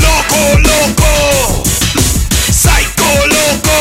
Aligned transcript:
Loco, 0.00 0.58
loco. 0.60 1.64
Psycho, 2.52 3.26
loco. 3.26 3.78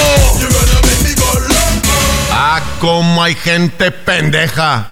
Ah, 2.31 2.61
como 2.79 3.21
hay 3.23 3.35
gente 3.35 3.91
pendeja. 3.91 4.91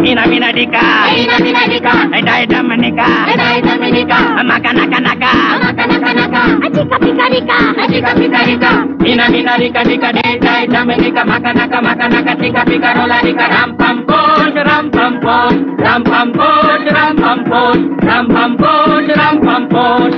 Mina 0.00 0.26
mina 0.26 0.52
dika. 0.52 0.82
Mina 1.14 1.36
mina 1.44 1.62
dika. 1.68 1.92
Eda 2.18 2.34
eda 2.42 2.62
manika. 2.62 3.06
Eda 3.32 3.46
eda 3.58 3.74
manika. 3.80 4.18
Maka 4.44 4.72
naka 4.72 4.98
naka. 5.06 5.32
Maka 5.62 5.84
naka 5.86 6.10
naka. 6.18 6.42
Achika 6.66 6.96
pika 7.04 7.26
dika. 7.32 7.58
Achika 7.82 8.12
pika 8.18 8.40
dika. 8.48 8.70
Mina 9.04 9.28
mina 9.28 9.54
dika 9.58 9.84
dika 9.84 10.08
eda 10.24 10.52
eda 10.64 10.80
manika. 10.84 11.22
Maka 11.24 11.52
naka 11.52 11.78
maka 11.82 12.06
naka 12.08 12.32
tika 12.40 12.62
pika 12.64 12.90
rola 12.96 13.18
dika 13.22 13.46
ram 13.54 13.70
pam 13.76 13.96
pom 14.08 14.54
ram 14.68 14.90
pam 14.90 15.12
pom 15.20 15.52
ram 15.84 16.02
pam 16.04 16.28
pom 16.32 16.80
ram 16.96 17.14
pam 17.22 17.38
pom 17.50 17.76
ram 18.08 18.26
pam 18.34 18.50
pom 18.56 19.04
ram 19.20 19.36
pam 19.44 19.62
pom. 19.68 20.10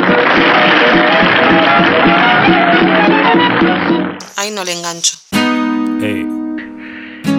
Ay, 4.39 4.51
no 4.55 4.63
le 4.65 4.73
engancho. 4.73 5.15
Ey, 6.03 6.25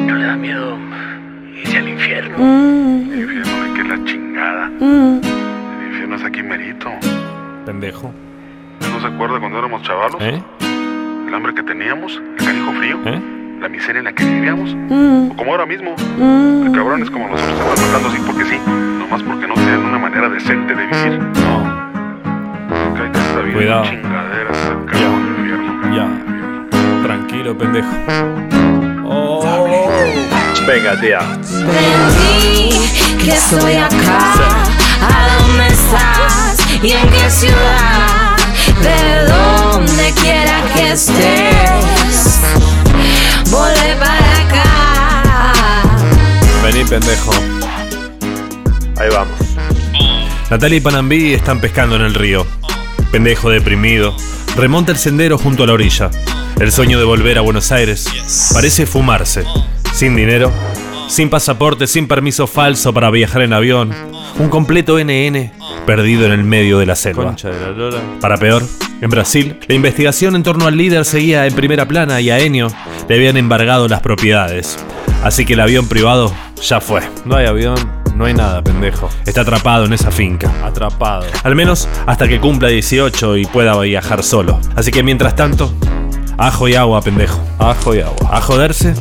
¿No 0.07 0.15
le 0.15 0.25
da 0.27 0.35
miedo 0.35 0.77
irse 1.63 1.77
al 1.77 1.89
infierno? 1.89 2.37
El 2.37 3.19
infierno 3.21 3.63
de 3.63 3.73
que 3.73 3.81
es 3.81 3.87
la 3.87 4.05
chingada. 4.05 4.71
El 4.79 5.87
infierno 5.89 6.15
es 6.15 6.23
aquí 6.23 6.43
merito. 6.43 6.89
pendejo. 7.65 8.13
¿No 8.91 8.99
se 9.01 9.07
acuerda 9.07 9.39
cuando 9.39 9.59
éramos 9.59 9.81
chavalos? 9.83 10.21
¿Eh? 10.21 10.41
El 11.27 11.33
hambre 11.33 11.53
que 11.53 11.63
teníamos, 11.63 12.21
el 12.37 12.45
canijo 12.45 12.71
frío, 12.73 12.99
¿Eh? 13.05 13.19
la 13.59 13.69
miseria 13.69 13.99
en 13.99 14.05
la 14.05 14.13
que 14.13 14.23
vivíamos. 14.23 14.75
O 15.31 15.35
como 15.35 15.51
ahora 15.51 15.65
mismo. 15.65 15.95
El 16.19 16.71
cabrones 16.73 17.09
como 17.09 17.27
nosotros 17.27 17.57
están 17.59 17.85
matando 17.87 18.09
así 18.09 18.19
porque 18.25 18.45
sí. 18.45 18.57
Nomás 18.99 19.23
porque 19.23 19.47
no 19.47 19.53
tienen 19.55 19.83
una 19.85 19.97
manera 19.97 20.29
decente 20.29 20.75
de 20.75 20.85
vivir. 20.85 21.19
No. 21.19 21.83
Que 22.95 23.01
hay 23.01 23.11
que 23.11 23.53
Cuidado. 23.53 23.83
Ya. 25.93 26.07
Tranquilo, 27.03 27.57
pendejo. 27.57 27.87
Oh. 29.05 29.43
Venga, 30.65 30.99
tía. 30.99 31.19
Aprendí 31.19 32.69
que 33.23 33.31
estoy 33.31 33.75
acá. 33.75 34.63
¿A 35.01 35.37
dónde 35.37 35.67
estás? 35.67 36.57
¿Y 36.81 36.91
en 36.91 37.09
qué 37.09 37.29
ciudad? 37.29 38.37
De 38.81 39.25
donde 39.31 40.11
quiera 40.21 40.61
que 40.73 40.91
estés. 40.93 42.39
Volé 43.51 43.95
para 43.99 44.37
acá. 44.41 45.53
Vení, 46.63 46.83
pendejo. 46.85 47.31
Ahí 48.99 49.09
vamos. 49.09 49.39
Natalia 50.49 50.77
y 50.77 50.81
Panambí 50.81 51.33
están 51.33 51.59
pescando 51.59 51.95
en 51.95 52.03
el 52.03 52.13
río. 52.13 52.45
Pendejo 53.13 53.51
deprimido. 53.51 54.15
Remonta 54.55 54.91
el 54.91 54.97
sendero 54.97 55.37
junto 55.37 55.61
a 55.61 55.67
la 55.67 55.73
orilla. 55.73 56.09
El 56.59 56.71
sueño 56.71 56.97
de 56.97 57.05
volver 57.05 57.37
a 57.37 57.41
Buenos 57.41 57.71
Aires 57.71 58.07
parece 58.51 58.87
fumarse. 58.87 59.43
Sin 59.93 60.15
dinero, 60.15 60.51
sin 61.07 61.29
pasaporte, 61.29 61.85
sin 61.85 62.07
permiso 62.07 62.47
falso 62.47 62.91
para 62.91 63.11
viajar 63.11 63.43
en 63.43 63.53
avión. 63.53 63.93
Un 64.39 64.49
completo 64.49 64.97
NN 64.97 65.51
perdido 65.85 66.25
en 66.25 66.31
el 66.31 66.43
medio 66.43 66.79
de 66.79 66.87
la 66.87 66.95
selva. 66.95 67.35
Para 68.19 68.37
peor, 68.37 68.63
en 68.99 69.11
Brasil, 69.11 69.59
la 69.67 69.75
investigación 69.75 70.35
en 70.35 70.41
torno 70.41 70.65
al 70.65 70.75
líder 70.75 71.05
seguía 71.05 71.45
en 71.45 71.53
primera 71.53 71.87
plana 71.87 72.19
y 72.19 72.31
a 72.31 72.39
Enio 72.39 72.69
le 73.07 73.13
habían 73.13 73.37
embargado 73.37 73.87
las 73.87 74.01
propiedades. 74.01 74.79
Así 75.23 75.45
que 75.45 75.53
el 75.53 75.59
avión 75.59 75.87
privado 75.87 76.33
ya 76.63 76.81
fue. 76.81 77.01
No 77.25 77.35
hay 77.35 77.45
avión, 77.45 77.75
no 78.15 78.25
hay 78.25 78.33
nada, 78.33 78.61
pendejo. 78.61 79.09
Está 79.25 79.41
atrapado 79.41 79.85
en 79.85 79.93
esa 79.93 80.11
finca. 80.11 80.51
Atrapado. 80.63 81.25
Al 81.43 81.55
menos 81.55 81.87
hasta 82.05 82.27
que 82.27 82.39
cumpla 82.39 82.69
18 82.69 83.37
y 83.37 83.45
pueda 83.45 83.77
viajar 83.79 84.23
solo. 84.23 84.59
Así 84.75 84.91
que 84.91 85.03
mientras 85.03 85.35
tanto, 85.35 85.73
ajo 86.37 86.67
y 86.67 86.75
agua, 86.75 87.01
pendejo. 87.01 87.39
Ajo 87.59 87.95
y 87.95 88.01
agua. 88.01 88.29
A 88.31 88.41
joderse 88.41 88.93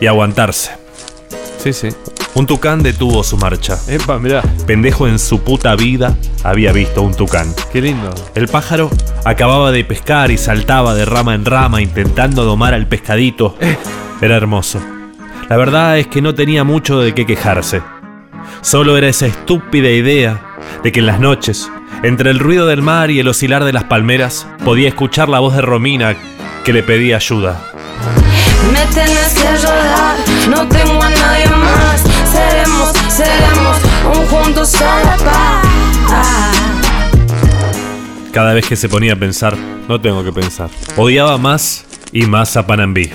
y 0.00 0.06
aguantarse. 0.06 0.72
Sí, 1.58 1.72
sí. 1.72 1.88
Un 2.34 2.46
tucán 2.46 2.82
detuvo 2.82 3.22
su 3.22 3.36
marcha. 3.36 3.78
Epa, 3.86 4.18
mirá. 4.18 4.42
Pendejo 4.66 5.06
en 5.06 5.18
su 5.18 5.40
puta 5.42 5.76
vida 5.76 6.16
había 6.42 6.72
visto 6.72 7.02
un 7.02 7.14
tucán. 7.14 7.54
Qué 7.72 7.80
lindo. 7.80 8.10
El 8.34 8.48
pájaro 8.48 8.90
acababa 9.24 9.70
de 9.70 9.84
pescar 9.84 10.30
y 10.30 10.38
saltaba 10.38 10.94
de 10.94 11.04
rama 11.04 11.34
en 11.34 11.44
rama 11.44 11.80
intentando 11.80 12.44
domar 12.44 12.74
al 12.74 12.88
pescadito. 12.88 13.56
Era 14.20 14.36
hermoso. 14.36 14.80
La 15.48 15.56
verdad 15.56 15.98
es 15.98 16.06
que 16.06 16.22
no 16.22 16.34
tenía 16.34 16.64
mucho 16.64 17.00
de 17.00 17.14
qué 17.14 17.24
quejarse. 17.24 17.82
Solo 18.64 18.96
era 18.96 19.08
esa 19.08 19.26
estúpida 19.26 19.90
idea 19.90 20.56
de 20.82 20.90
que 20.90 21.00
en 21.00 21.06
las 21.06 21.20
noches, 21.20 21.70
entre 22.02 22.30
el 22.30 22.38
ruido 22.38 22.66
del 22.66 22.80
mar 22.80 23.10
y 23.10 23.20
el 23.20 23.28
oscilar 23.28 23.62
de 23.62 23.74
las 23.74 23.84
palmeras, 23.84 24.46
podía 24.64 24.88
escuchar 24.88 25.28
la 25.28 25.38
voz 25.38 25.54
de 25.54 25.60
Romina 25.60 26.16
que 26.64 26.72
le 26.72 26.82
pedía 26.82 27.16
ayuda. 27.16 27.60
Me 28.72 28.86
tenés 28.86 29.34
que 29.38 29.46
ayudar, 29.46 30.16
no 30.48 30.66
tengo 30.66 31.02
a 31.02 31.10
nadie 31.10 31.46
más. 31.50 32.00
Seremos, 32.32 32.92
seremos 33.12 33.76
un 34.16 34.26
juntos 34.28 34.74
a 34.80 35.04
la 35.04 35.16
paz. 35.18 35.66
Cada 38.32 38.54
vez 38.54 38.66
que 38.66 38.76
se 38.76 38.88
ponía 38.88 39.12
a 39.12 39.16
pensar, 39.16 39.54
No 39.88 40.00
tengo 40.00 40.24
que 40.24 40.32
pensar. 40.32 40.70
odiaba 40.96 41.36
más 41.36 41.84
y 42.12 42.24
más 42.24 42.56
a 42.56 42.66
Panambí. 42.66 43.10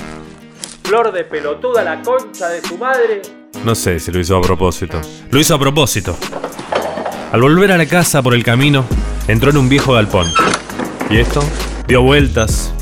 Flor 0.84 1.12
de 1.12 1.24
pelotuda 1.24 1.84
la 1.84 2.04
concha 2.04 2.50
de 2.50 2.62
tu 2.62 2.78
madre. 2.78 3.39
No 3.64 3.76
sé 3.76 4.00
si 4.00 4.12
lo 4.12 4.20
hizo 4.20 4.38
a 4.38 4.42
propósito. 4.42 5.00
Lo 5.32 5.40
hizo 5.40 5.56
a 5.56 5.60
propósito. 5.60 6.18
Al 7.32 7.42
volver 7.42 7.72
a 7.72 7.78
la 7.78 7.86
casa 7.86 8.22
por 8.22 8.34
el 8.34 8.44
camino, 8.44 8.86
entró 9.28 9.52
en 9.52 9.58
un 9.58 9.70
viejo 9.70 9.94
galpón. 9.94 10.28
¿Y 11.10 11.18
esto? 11.18 11.42
Dio 11.88 12.02
vueltas, 12.02 12.74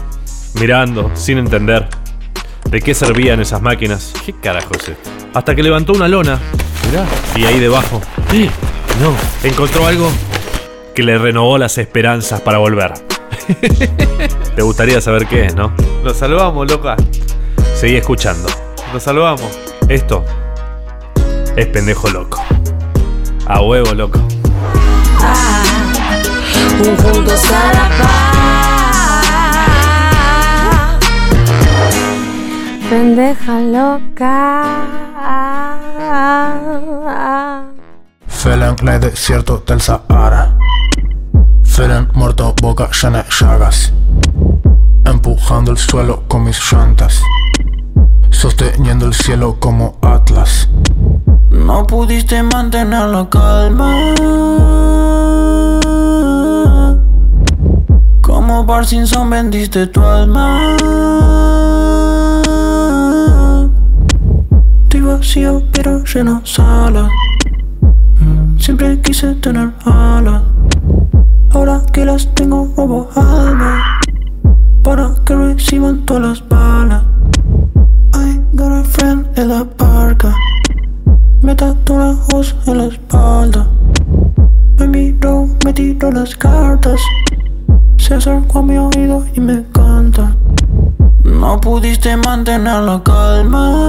mirando, 0.56 1.12
sin 1.16 1.38
entender 1.38 1.88
de 2.70 2.82
qué 2.82 2.94
servían 2.94 3.40
esas 3.40 3.62
máquinas, 3.62 4.14
¿Qué 4.26 4.34
carajo 4.34 4.72
es 4.76 4.90
esto? 4.90 5.10
hasta 5.34 5.56
que 5.56 5.64
levantó 5.64 5.94
una 5.94 6.08
lona 6.10 6.38
Mirá. 6.90 7.06
y 7.38 7.46
ahí 7.46 7.60
debajo 7.60 8.02
No. 9.02 9.14
encontró 9.44 9.86
algo 9.88 10.10
que 10.94 11.04
le 11.04 11.18
renovó 11.18 11.58
las 11.58 11.78
esperanzas 11.78 12.42
para 12.42 12.58
volver. 12.58 12.94
Te 14.56 14.62
gustaría 14.62 15.00
saber 15.00 15.28
qué 15.28 15.46
es, 15.46 15.56
¿no? 15.56 15.72
Lo 16.04 16.14
salvamos, 16.14 16.70
loca. 16.70 16.98
Seguí 17.76 17.96
escuchando. 17.96 18.50
Lo 18.92 19.00
salvamos. 19.00 19.58
Esto 19.88 20.26
es 21.58 21.66
pendejo 21.68 22.08
loco. 22.10 22.42
A 23.48 23.62
huevo 23.62 23.94
loco. 23.94 24.20
Un 26.80 26.96
juntos 26.98 27.52
a 27.52 27.74
la 27.74 27.90
paz. 27.98 28.28
Pendeja 32.90 33.60
loca. 33.60 34.64
Fällen 38.28 38.76
en 38.82 38.88
el 38.88 39.00
desierto 39.02 39.64
del 39.66 39.82
Sahara. 39.82 40.56
Fällen 41.64 42.08
muerto, 42.14 42.54
boca 42.62 42.90
llena 42.92 43.24
de 43.24 43.30
llagas. 43.32 43.92
Empujando 45.06 45.72
el 45.72 45.78
suelo 45.78 46.24
con 46.28 46.44
mis 46.44 46.60
llantas. 46.72 47.20
Sosteniendo 48.30 49.08
el 49.08 49.16
cielo 49.16 49.58
como 49.60 49.98
Atlas. 50.04 50.70
No 51.66 51.86
pudiste 51.86 52.42
mantener 52.44 53.08
la 53.10 53.28
calma. 53.30 54.14
Como 58.22 58.66
Parkinson 58.66 59.30
vendiste 59.30 59.88
tu 59.88 60.02
alma. 60.02 60.76
Estoy 64.84 65.02
vacío 65.02 65.64
pero 65.74 66.04
lleno 66.04 66.42
sala. 66.46 67.10
Mm, 68.20 68.60
Siempre 68.60 69.02
quise 69.02 69.36
tener 69.36 69.72
alas. 69.86 70.44
Ahora 71.52 71.82
que 71.92 72.06
las 72.06 72.34
tengo 72.36 72.72
robo 72.78 73.10
alma. 73.16 73.84
Para 74.84 75.14
que 75.26 75.36
reciban 75.36 76.06
todas 76.06 76.24
las 76.24 76.48
balas. 76.50 77.04
I 78.14 78.40
got 78.54 78.72
a 78.72 78.84
friend 78.84 79.28
en 79.38 79.50
la 79.50 79.64
barca. 79.64 79.87
Me 81.48 81.56
voz 81.56 82.54
en 82.66 82.78
la 82.78 82.88
espalda. 82.88 83.66
Me 84.80 84.86
miró, 84.86 85.48
me 85.64 85.72
tiró 85.72 86.12
las 86.12 86.36
cartas. 86.36 87.00
Se 87.98 88.16
acercó 88.16 88.60
a 88.60 88.64
mi 88.64 88.78
oído 88.78 89.26
y 89.34 89.40
me 89.40 89.64
canta. 89.72 90.36
No 91.24 91.62
pudiste 91.62 92.18
mantener 92.18 92.82
la 92.82 93.02
calma. 93.02 93.88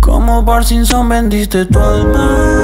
Como 0.00 0.46
Parkinson 0.46 1.10
vendiste 1.10 1.66
tu 1.66 1.78
alma. 1.78 2.61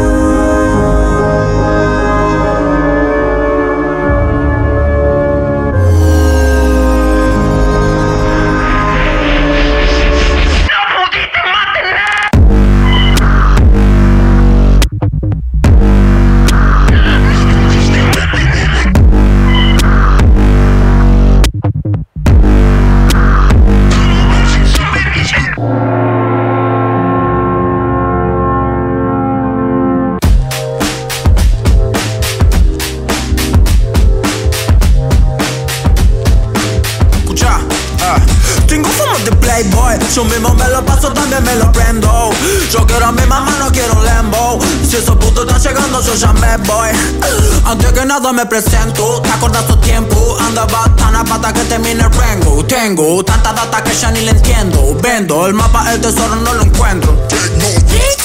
Me 48.38 48.46
presento, 48.46 49.20
¿te 49.20 49.30
acuerdas 49.30 49.66
tu 49.66 49.76
tiempo? 49.78 50.36
Andaba 50.38 50.84
tan 50.96 51.16
a 51.16 51.24
pata 51.24 51.52
que 51.52 51.62
termine 51.62 52.04
el 52.04 52.12
rango. 52.12 52.64
Tengo 52.64 53.24
tanta 53.24 53.52
data 53.52 53.82
que 53.82 53.92
ya 53.92 54.12
ni 54.12 54.20
le 54.20 54.30
entiendo. 54.30 54.96
Vendo 55.02 55.48
el 55.48 55.54
mapa, 55.54 55.92
el 55.92 56.00
tesoro 56.00 56.36
no 56.36 56.54
lo 56.54 56.62
encuentro. 56.62 57.18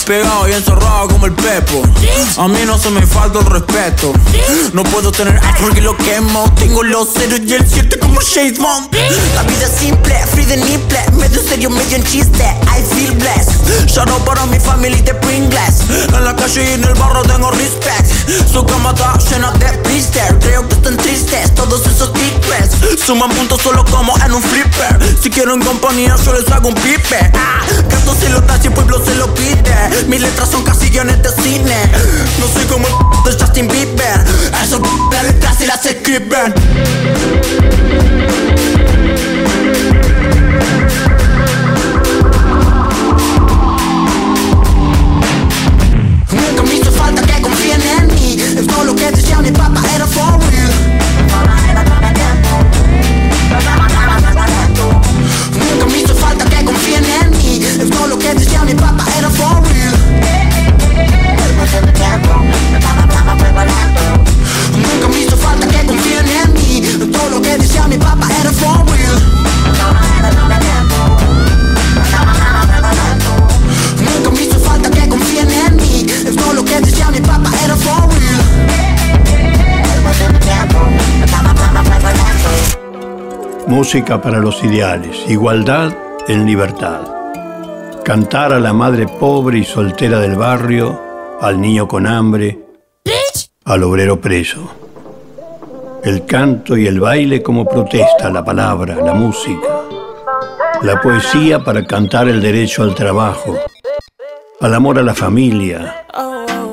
Pegado 0.05 0.49
y 0.49 0.53
encerrado 0.53 1.07
como 1.07 1.27
el 1.27 1.31
Pepo. 1.31 1.81
A 2.37 2.47
mí 2.49 2.59
no 2.65 2.77
se 2.77 2.89
me 2.89 3.05
falta 3.07 3.39
el 3.39 3.45
respeto. 3.45 4.11
No 4.73 4.83
puedo 4.83 5.13
tener 5.13 5.39
porque 5.61 5.79
lo 5.79 5.95
quemo. 5.95 6.51
Tengo 6.59 6.83
los 6.83 7.13
ceros 7.13 7.39
y 7.45 7.53
el 7.53 7.65
7 7.65 7.99
como 7.99 8.19
Shades 8.19 8.59
Bond. 8.59 8.93
La 9.35 9.43
vida 9.43 9.65
es 9.65 9.79
simple, 9.79 10.15
free 10.33 10.45
de 10.45 10.57
nipple. 10.57 10.99
Medio 11.13 11.41
serio, 11.41 11.69
medio 11.69 11.95
en 11.95 12.03
chiste. 12.03 12.43
I 12.43 12.81
feel 12.93 13.15
blessed. 13.15 13.87
Shout 13.87 14.09
out 14.09 14.25
para 14.25 14.45
mi 14.45 14.59
family 14.59 15.01
de 15.01 15.13
Pringles. 15.13 15.83
En 15.89 16.25
la 16.25 16.35
calle 16.35 16.69
y 16.69 16.73
en 16.73 16.83
el 16.83 16.93
barro 16.95 17.21
tengo 17.23 17.49
respect. 17.51 18.05
Su 18.51 18.65
cama 18.65 18.89
está 18.89 19.17
llena 19.29 19.51
de 19.53 19.77
blister. 19.87 20.37
Creo 20.39 20.67
que 20.67 20.75
están 20.75 20.97
tristes 20.97 21.55
todos 21.55 21.81
esos 21.87 22.11
secrets. 22.13 23.05
Suman 23.05 23.29
puntos 23.29 23.61
solo 23.61 23.85
como 23.85 24.13
en 24.17 24.33
un 24.33 24.41
flipper. 24.41 25.17
Si 25.21 25.29
quieren 25.29 25.61
compañía, 25.61 26.15
yo 26.25 26.33
les 26.33 26.49
hago 26.51 26.67
un 26.67 26.75
pipe. 26.75 27.31
Ah, 27.35 27.61
se 28.19 28.29
lo 28.29 28.41
da 28.41 28.59
si 28.59 28.67
el 28.67 28.73
pueblo 28.73 29.03
se 29.03 29.15
lo 29.15 29.33
pide. 29.33 29.92
Mis 30.07 30.21
letras 30.21 30.49
son 30.49 30.63
casi 30.63 30.89
guiones 30.89 31.21
de 31.21 31.29
cine. 31.29 31.75
No 32.39 32.47
soy 32.47 32.65
como 32.65 32.87
el 32.87 32.93
de 33.25 33.39
Justin 33.39 33.67
Bieber. 33.67 34.23
Esos 34.63 34.81
las 35.11 35.23
letras 35.23 35.61
y 35.61 35.65
las 35.65 35.85
escriben. 35.85 36.53
Música 83.83 84.21
para 84.21 84.39
los 84.39 84.63
ideales, 84.63 85.25
igualdad 85.27 85.93
en 86.29 86.45
libertad. 86.45 87.01
Cantar 88.05 88.53
a 88.53 88.59
la 88.61 88.71
madre 88.71 89.07
pobre 89.07 89.57
y 89.57 89.65
soltera 89.65 90.21
del 90.21 90.37
barrio, 90.37 90.97
al 91.41 91.59
niño 91.59 91.85
con 91.85 92.07
hambre, 92.07 92.59
al 93.65 93.83
obrero 93.83 94.21
preso. 94.21 94.71
El 96.01 96.25
canto 96.25 96.77
y 96.77 96.87
el 96.87 97.01
baile 97.01 97.43
como 97.43 97.65
protesta, 97.65 98.29
la 98.29 98.45
palabra, 98.45 98.95
la 98.95 99.13
música. 99.13 99.67
La 100.81 101.01
poesía 101.01 101.61
para 101.61 101.85
cantar 101.85 102.29
el 102.29 102.41
derecho 102.41 102.83
al 102.83 102.95
trabajo, 102.95 103.57
al 104.61 104.73
amor 104.73 104.97
a 104.97 105.03
la 105.03 105.13
familia, 105.13 106.05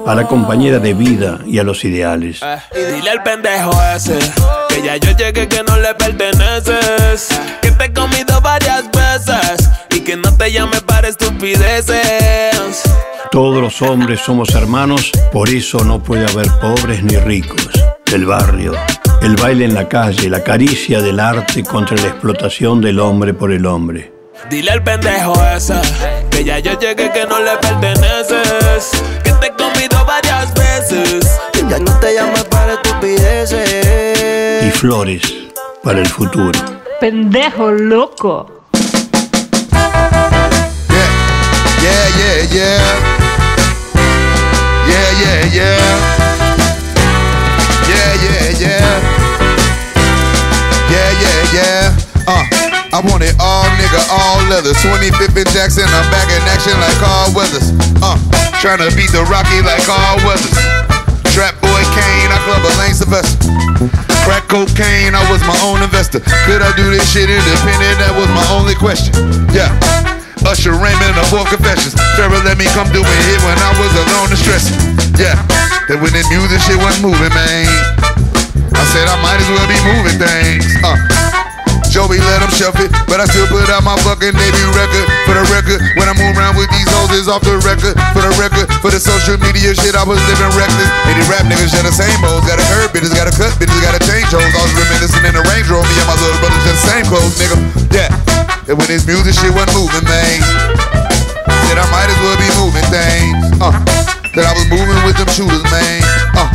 a 0.06 0.14
la 0.14 0.28
compañera 0.28 0.78
de 0.78 0.94
vida 0.94 1.40
y 1.44 1.58
a 1.58 1.64
los 1.64 1.84
ideales. 1.84 2.40
Y 2.72 2.94
dile 2.94 3.10
al 3.10 3.24
pendejo 3.24 3.72
ese 3.96 4.16
que 4.70 4.82
ya 4.82 4.96
yo 4.96 5.10
llegué 5.12 5.48
que 5.48 5.62
no 5.62 5.76
le 5.76 5.94
perteneces. 5.94 7.28
Que 7.60 7.70
te 7.72 7.84
he 7.84 7.92
comido 7.92 8.40
varias 8.40 8.84
veces 8.90 9.68
y 9.90 10.00
que 10.00 10.16
no 10.16 10.34
te 10.36 10.52
llame 10.52 10.80
para 10.80 11.08
estupideces. 11.08 12.82
Todos 13.30 13.62
los 13.62 13.82
hombres 13.82 14.20
somos 14.20 14.54
hermanos, 14.54 15.12
por 15.32 15.48
eso 15.48 15.84
no 15.84 16.02
puede 16.02 16.26
haber 16.26 16.48
pobres 16.60 17.02
ni 17.02 17.16
ricos. 17.16 17.68
El 18.12 18.26
barrio, 18.26 18.72
el 19.22 19.36
baile 19.36 19.64
en 19.66 19.74
la 19.74 19.88
calle, 19.88 20.28
la 20.28 20.42
caricia 20.42 21.00
del 21.00 21.20
arte 21.20 21.62
contra 21.62 21.96
la 21.96 22.08
explotación 22.08 22.80
del 22.80 22.98
hombre 22.98 23.34
por 23.34 23.52
el 23.52 23.66
hombre. 23.66 24.12
Dile 24.48 24.70
al 24.70 24.82
pendejo 24.82 25.34
ese 25.54 25.74
que 26.30 26.44
ya 26.44 26.58
yo 26.58 26.78
llegué 26.78 27.10
que 27.12 27.26
no 27.26 27.38
le 27.40 27.56
perteneces. 27.58 28.90
Que 29.22 29.32
te 29.32 29.46
he 29.48 29.52
comido 29.52 30.04
varias 30.06 30.52
veces. 30.54 31.38
Que 31.52 31.60
ya 31.68 31.78
no 31.78 32.00
te 32.00 32.14
llames 32.14 32.44
para 32.44 32.74
estupideces. 32.74 34.19
Y 34.70 34.72
flores 34.72 35.22
para 35.82 35.98
el 35.98 36.06
futuro. 36.06 36.52
Pendejo 37.00 37.72
loco. 37.72 38.62
Yeah, 41.82 42.06
yeah, 42.16 42.54
yeah. 42.54 42.78
Yeah, 44.86 45.10
yeah, 45.18 45.40
yeah. 45.52 45.80
Yeah, 47.88 48.14
yeah, 48.22 48.46
yeah. 48.60 48.90
Yeah, 50.88 51.10
yeah, 51.18 51.52
yeah. 51.52 51.96
Uh, 52.28 52.46
I 52.92 53.00
want 53.02 53.24
it 53.24 53.34
all 53.40 53.66
nigga, 53.74 54.06
all 54.08 54.38
leather. 54.48 54.72
25th 54.74 55.36
and 55.36 55.50
Jackson, 55.50 55.84
I'm 55.88 56.08
back 56.12 56.30
in 56.30 56.46
action 56.46 56.78
like 56.78 56.96
Carl 57.02 57.34
Weathers. 57.34 57.72
Uh, 58.00 58.16
trying 58.60 58.78
to 58.78 58.94
beat 58.94 59.10
the 59.10 59.24
Rocky 59.24 59.62
like 59.62 59.82
Carl 59.82 60.18
Weathers. 60.24 60.99
I 62.30 62.38
club 62.46 62.62
a 62.62 62.72
Lane 62.78 62.94
Sylvester. 62.94 63.50
Crack 64.24 64.46
cocaine, 64.48 65.14
I 65.14 65.22
was 65.30 65.42
my 65.44 65.56
own 65.66 65.82
investor. 65.82 66.20
Could 66.46 66.62
I 66.62 66.70
do 66.78 66.88
this 66.90 67.04
shit 67.10 67.28
independent? 67.28 67.98
That 67.98 68.14
was 68.14 68.30
my 68.30 68.46
only 68.54 68.74
question. 68.78 69.12
Yeah. 69.52 69.70
Usher 70.46 70.72
Raymond, 70.72 71.16
a 71.20 71.24
four 71.28 71.44
confessions. 71.44 71.94
Farrah 72.16 72.40
let 72.44 72.56
me 72.56 72.64
come 72.72 72.88
do 72.92 73.04
it 73.04 73.22
hit 73.28 73.40
when 73.44 73.58
I 73.60 73.72
was 73.76 73.92
alone 73.92 74.28
and 74.32 74.40
stressing. 74.40 74.78
Yeah, 75.20 75.36
that 75.88 76.00
when 76.00 76.12
this 76.16 76.24
music 76.32 76.64
shit 76.64 76.80
wasn't 76.80 77.12
moving, 77.12 77.32
man. 77.36 77.68
I 78.72 78.84
said 78.88 79.04
I 79.04 79.20
might 79.20 79.36
as 79.36 79.48
well 79.52 79.68
be 79.68 79.76
moving 79.84 80.16
things. 80.16 80.64
Uh. 80.80 81.29
Joey 81.90 82.22
let 82.22 82.38
him 82.38 82.54
shuff 82.54 82.78
it, 82.78 82.86
but 83.10 83.18
I 83.18 83.26
still 83.26 83.50
put 83.50 83.66
out 83.66 83.82
my 83.82 83.98
fucking 84.06 84.30
debut 84.30 84.70
record. 84.78 85.06
For 85.26 85.34
the 85.34 85.42
record, 85.50 85.82
when 85.98 86.06
I 86.06 86.14
move 86.14 86.38
around 86.38 86.54
with 86.54 86.70
these 86.70 86.86
hoes, 86.86 87.10
it's 87.18 87.26
off 87.26 87.42
the 87.42 87.58
record. 87.66 87.98
For 88.14 88.22
the 88.22 88.30
record, 88.38 88.70
for 88.78 88.94
the 88.94 89.02
social 89.02 89.34
media 89.42 89.74
shit, 89.74 89.98
I 89.98 90.06
was 90.06 90.22
living 90.30 90.54
reckless. 90.54 90.86
And 91.10 91.18
these 91.18 91.26
rap 91.26 91.50
niggas 91.50 91.74
share 91.74 91.82
the 91.82 91.90
same 91.90 92.14
hoes. 92.22 92.46
Got 92.46 92.62
a 92.62 92.66
curve, 92.70 92.94
bitches 92.94 93.10
got 93.10 93.26
a 93.26 93.34
cut, 93.34 93.50
bitches 93.58 93.82
got 93.82 93.98
a 93.98 94.02
change 94.06 94.30
hoes. 94.30 94.38
I 94.54 94.60
was 94.62 94.74
reminiscing 94.78 95.24
in 95.26 95.34
the 95.34 95.42
Range 95.50 95.66
Rover, 95.66 95.82
me 95.82 95.98
and 95.98 96.06
my 96.06 96.14
little 96.14 96.38
brothers 96.38 96.62
just 96.62 96.78
the 96.78 96.86
same 96.94 97.04
clothes, 97.10 97.34
nigga. 97.42 97.58
Yeah, 97.90 98.70
and 98.70 98.78
when 98.78 98.86
this 98.86 99.02
music 99.02 99.34
shit 99.34 99.50
wasn't 99.50 99.74
moving, 99.74 100.06
man. 100.06 100.38
Said 101.66 101.74
I 101.74 101.86
might 101.90 102.06
as 102.06 102.18
well 102.22 102.38
be 102.38 102.50
moving 102.54 102.86
things. 102.86 103.34
Uh, 103.58 103.74
that 104.38 104.46
I 104.46 104.54
was 104.54 104.66
moving 104.70 104.94
with 105.02 105.18
them 105.18 105.26
shooters, 105.34 105.66
man. 105.74 106.06
Uh, 106.38 106.46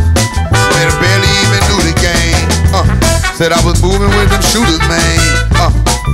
man, 0.79 0.85
I 0.87 0.95
barely 0.95 1.27
even 1.43 1.59
knew 1.67 1.81
the 1.83 1.95
game. 1.99 2.39
Uh, 2.71 3.04
said 3.35 3.51
I 3.51 3.59
was 3.67 3.83
moving 3.83 4.07
with 4.15 4.31
them 4.31 4.39
shooters, 4.47 4.79
man. 4.87 5.19
Uh, 5.59 5.67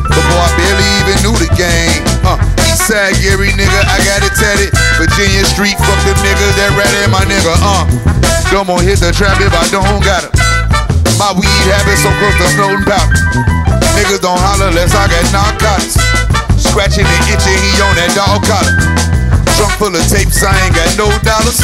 before 0.10 0.42
I 0.42 0.50
barely 0.58 0.90
even 1.06 1.18
knew 1.22 1.36
the 1.38 1.46
game. 1.54 2.02
Uh, 2.26 2.34
Eastside 2.66 3.14
Gary 3.22 3.54
nigga, 3.54 3.82
I 3.94 4.02
got 4.02 4.26
it 4.26 4.34
tatted. 4.34 4.74
Virginia 4.98 5.46
Street, 5.46 5.78
fuck 5.78 6.02
them 6.02 6.18
niggas 6.26 6.54
that 6.58 6.74
rat 6.74 6.90
in 7.06 7.14
my 7.14 7.22
nigga. 7.30 7.54
Uh, 7.62 7.86
don't 8.50 8.66
wanna 8.66 8.90
hit 8.90 9.06
the 9.06 9.14
trap 9.14 9.38
if 9.38 9.54
I 9.54 9.62
don't 9.70 10.02
got 10.02 10.26
it. 10.26 10.34
My 11.22 11.30
weed 11.38 11.62
habit 11.70 12.02
so 12.02 12.10
close 12.18 12.34
to 12.42 12.48
Snowden 12.58 12.82
powder. 12.90 13.14
Niggas 13.94 14.26
don't 14.26 14.42
holler 14.42 14.74
unless 14.74 14.98
I 14.98 15.06
got 15.06 15.22
narcotics. 15.30 16.02
Scratching 16.58 17.06
and 17.06 17.24
itching, 17.30 17.54
he 17.54 17.72
on 17.86 17.94
that 18.02 18.18
dog 18.18 18.42
collar. 18.50 18.74
Trunk 19.62 19.78
full 19.78 19.94
of 19.94 20.02
tapes, 20.10 20.42
I 20.42 20.58
ain't 20.66 20.74
got 20.74 20.90
no 20.98 21.06
dollars. 21.22 21.62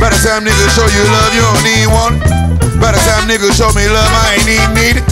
By 0.00 0.08
the 0.08 0.18
time 0.24 0.48
niggas 0.48 0.72
show 0.72 0.88
you 0.88 1.04
love, 1.12 1.30
you 1.36 1.44
don't 1.44 1.60
need 1.60 1.88
one. 1.92 2.43
By 2.84 2.92
the 2.92 3.00
time 3.08 3.24
niggas 3.24 3.56
show 3.56 3.72
me 3.72 3.88
love, 3.88 4.12
I 4.12 4.36
ain't 4.36 4.44
even 4.44 4.76
need 4.76 4.96
it. 5.00 5.08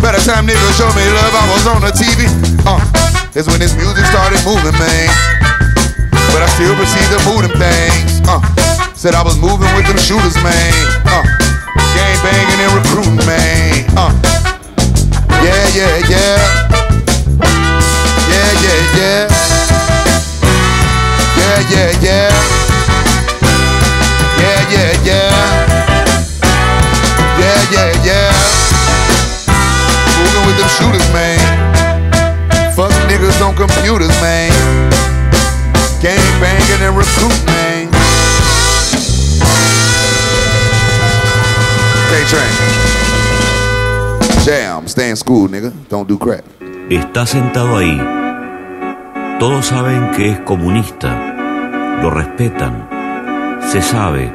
By 0.00 0.16
the 0.16 0.24
time 0.24 0.48
niggas 0.48 0.72
show 0.80 0.88
me 0.96 1.04
love, 1.04 1.36
I 1.36 1.44
was 1.52 1.68
on 1.68 1.84
the 1.84 1.92
TV. 1.92 2.24
Uh, 2.64 2.80
that's 3.36 3.44
when 3.44 3.60
this 3.60 3.76
music 3.76 4.08
started 4.08 4.40
moving, 4.40 4.72
man. 4.80 5.04
But 6.32 6.40
I 6.40 6.48
still 6.56 6.72
proceed 6.80 7.04
to 7.12 7.20
move 7.28 7.44
them 7.44 7.52
things. 7.60 8.24
Uh, 8.24 8.40
said 8.96 9.12
I 9.12 9.20
was 9.20 9.36
moving 9.36 9.68
with 9.76 9.84
them 9.84 10.00
shooters, 10.00 10.32
man. 10.40 10.72
Uh, 11.04 11.20
gang 11.92 12.16
banging 12.24 12.60
and 12.64 12.72
recruiting, 12.80 13.20
man. 13.28 13.84
Uh, 14.00 14.16
yeah, 15.44 15.76
yeah. 15.76 16.00
Yeah, 18.32 18.48
yeah, 18.64 18.80
yeah. 18.96 19.28
Yeah, 21.36 21.68
yeah, 21.68 21.92
yeah. 22.00 22.32
Yeah, 24.40 24.72
yeah, 24.72 25.04
yeah. 25.04 25.04
Yeah, 25.04 25.29
them 30.60 30.68
shooters, 30.68 31.08
man. 31.12 31.40
Fuck 32.76 32.92
niggas 33.08 33.40
on 33.40 33.54
computers, 33.54 34.12
man. 34.20 34.52
Gang 36.02 36.20
banging 36.40 36.82
and 36.84 36.96
recruit, 36.96 37.36
man. 37.46 37.88
K-Train. 42.10 42.54
Jam, 44.44 44.88
stay 44.88 45.10
in 45.10 45.16
school, 45.16 45.48
nigga. 45.48 45.72
Don't 45.88 46.08
do 46.08 46.18
crap. 46.18 46.44
Está 46.90 47.26
sentado 47.26 47.76
ahí. 47.76 48.00
Todos 49.38 49.66
saben 49.66 50.10
que 50.12 50.30
es 50.30 50.40
comunista. 50.40 51.10
Lo 52.02 52.10
respetan. 52.10 52.88
Se 53.70 53.80
sabe. 53.80 54.32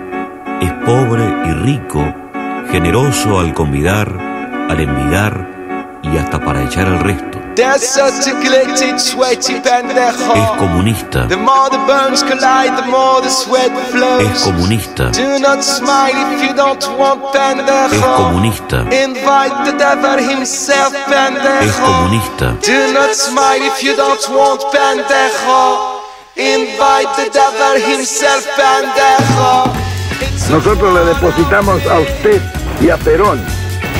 Es 0.62 0.72
pobre 0.86 1.24
y 1.46 1.52
rico. 1.52 2.04
Generoso 2.72 3.40
al 3.40 3.54
convidar, 3.54 4.10
al 4.70 4.80
envidar 4.80 5.55
y 6.12 6.18
hasta 6.18 6.40
para 6.40 6.64
echar 6.64 6.88
al 6.88 7.00
resto. 7.00 7.40
Es 7.58 7.96
comunista. 10.58 11.28
The 11.28 11.38
more 11.38 11.70
the 11.72 11.78
bones 11.78 12.22
collide, 12.22 12.76
the 12.76 12.88
more 12.90 13.22
the 13.22 13.30
sweat 13.30 13.72
flows. 13.92 14.24
Es 14.24 14.44
comunista. 14.44 15.10
Do 15.12 15.40
not 15.40 15.64
smile 15.64 16.34
if 16.34 16.44
you 16.44 16.54
don't 16.54 16.86
want 16.98 17.32
pendejo. 17.32 17.96
Es 17.96 18.02
comunista. 18.02 18.82
Invite 18.92 19.56
the 19.64 19.72
devil 19.78 20.20
himself, 20.20 20.94
pendejo. 21.08 21.64
Es 21.64 21.76
comunista. 21.76 22.56
Do 22.62 22.94
not 22.94 23.14
smile 23.14 23.66
if 23.66 23.82
you 23.82 23.96
don't 23.96 24.30
want 24.30 24.62
pendejo. 24.72 26.02
Invite 26.36 27.10
the 27.16 27.30
devil 27.32 27.78
himself, 27.90 28.46
pendejo. 28.58 29.72
Nosotros 30.50 30.94
le 30.94 31.06
depositamos 31.06 31.82
a 31.88 32.00
usted 32.00 32.42
y 32.82 32.90
a 32.90 32.98
Perón 32.98 33.42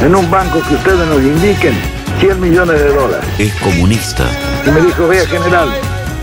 en 0.02 0.14
un 0.14 0.30
banco 0.30 0.62
que 0.68 0.76
ustedes 0.76 1.08
nos 1.08 1.20
indiquen 1.20 1.95
100 2.26 2.42
millones 2.42 2.80
de 2.82 2.90
dólares. 2.90 3.30
Es 3.38 3.54
comunista. 3.56 4.26
Y 4.66 4.72
me 4.72 4.82
dijo, 4.82 5.08
vea 5.08 5.28
general, 5.28 5.70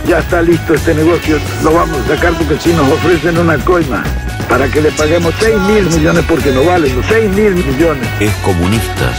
ya 0.05 0.19
está 0.19 0.43
listo 0.43 0.75
este 0.75 0.95
negocio, 0.95 1.39
lo 1.63 1.75
vamos 1.75 1.97
a 2.05 2.17
sacar 2.17 2.33
porque 2.33 2.59
si 2.59 2.73
nos 2.73 2.91
ofrecen 2.91 3.39
una 3.39 3.57
coima 3.59 4.03
para 4.49 4.67
que 4.67 4.81
le 4.81 4.91
paguemos 4.91 5.33
6 5.39 5.61
mil 5.61 5.85
millones 5.85 6.25
porque 6.29 6.51
no 6.51 6.65
valen 6.65 6.97
los 6.97 7.07
6 7.07 7.31
mil 7.31 7.55
millones. 7.55 8.09
Es 8.19 8.35
comunista. 8.39 9.13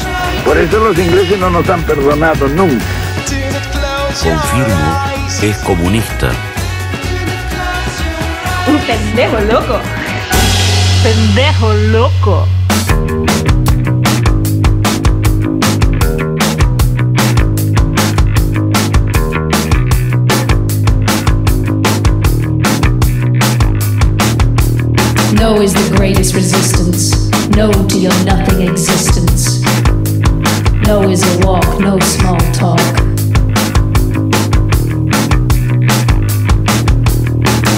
Por 0.44 0.58
eso 0.58 0.78
los 0.80 1.00
ingleses 1.00 1.40
no 1.40 1.50
nos 1.50 1.70
han 1.70 1.84
perdonado 1.84 2.50
nunca. 2.50 2.84
Confirmo, 4.22 5.04
es 5.42 5.58
comunista. 5.60 6.32
Un 8.68 8.78
pendejo 8.80 9.40
loco. 9.40 9.80
Pendejo 11.02 11.74
loco. 11.94 12.48
No 25.44 25.60
is 25.60 25.74
the 25.74 25.94
greatest 25.98 26.34
resistance. 26.36 27.30
No 27.50 27.70
to 27.70 28.00
your 28.00 28.14
nothing 28.24 28.66
existence. 28.66 29.62
No 30.88 31.10
is 31.10 31.22
a 31.22 31.46
walk, 31.46 31.68
no 31.82 32.00
small 32.00 32.40
talk. 32.54 32.80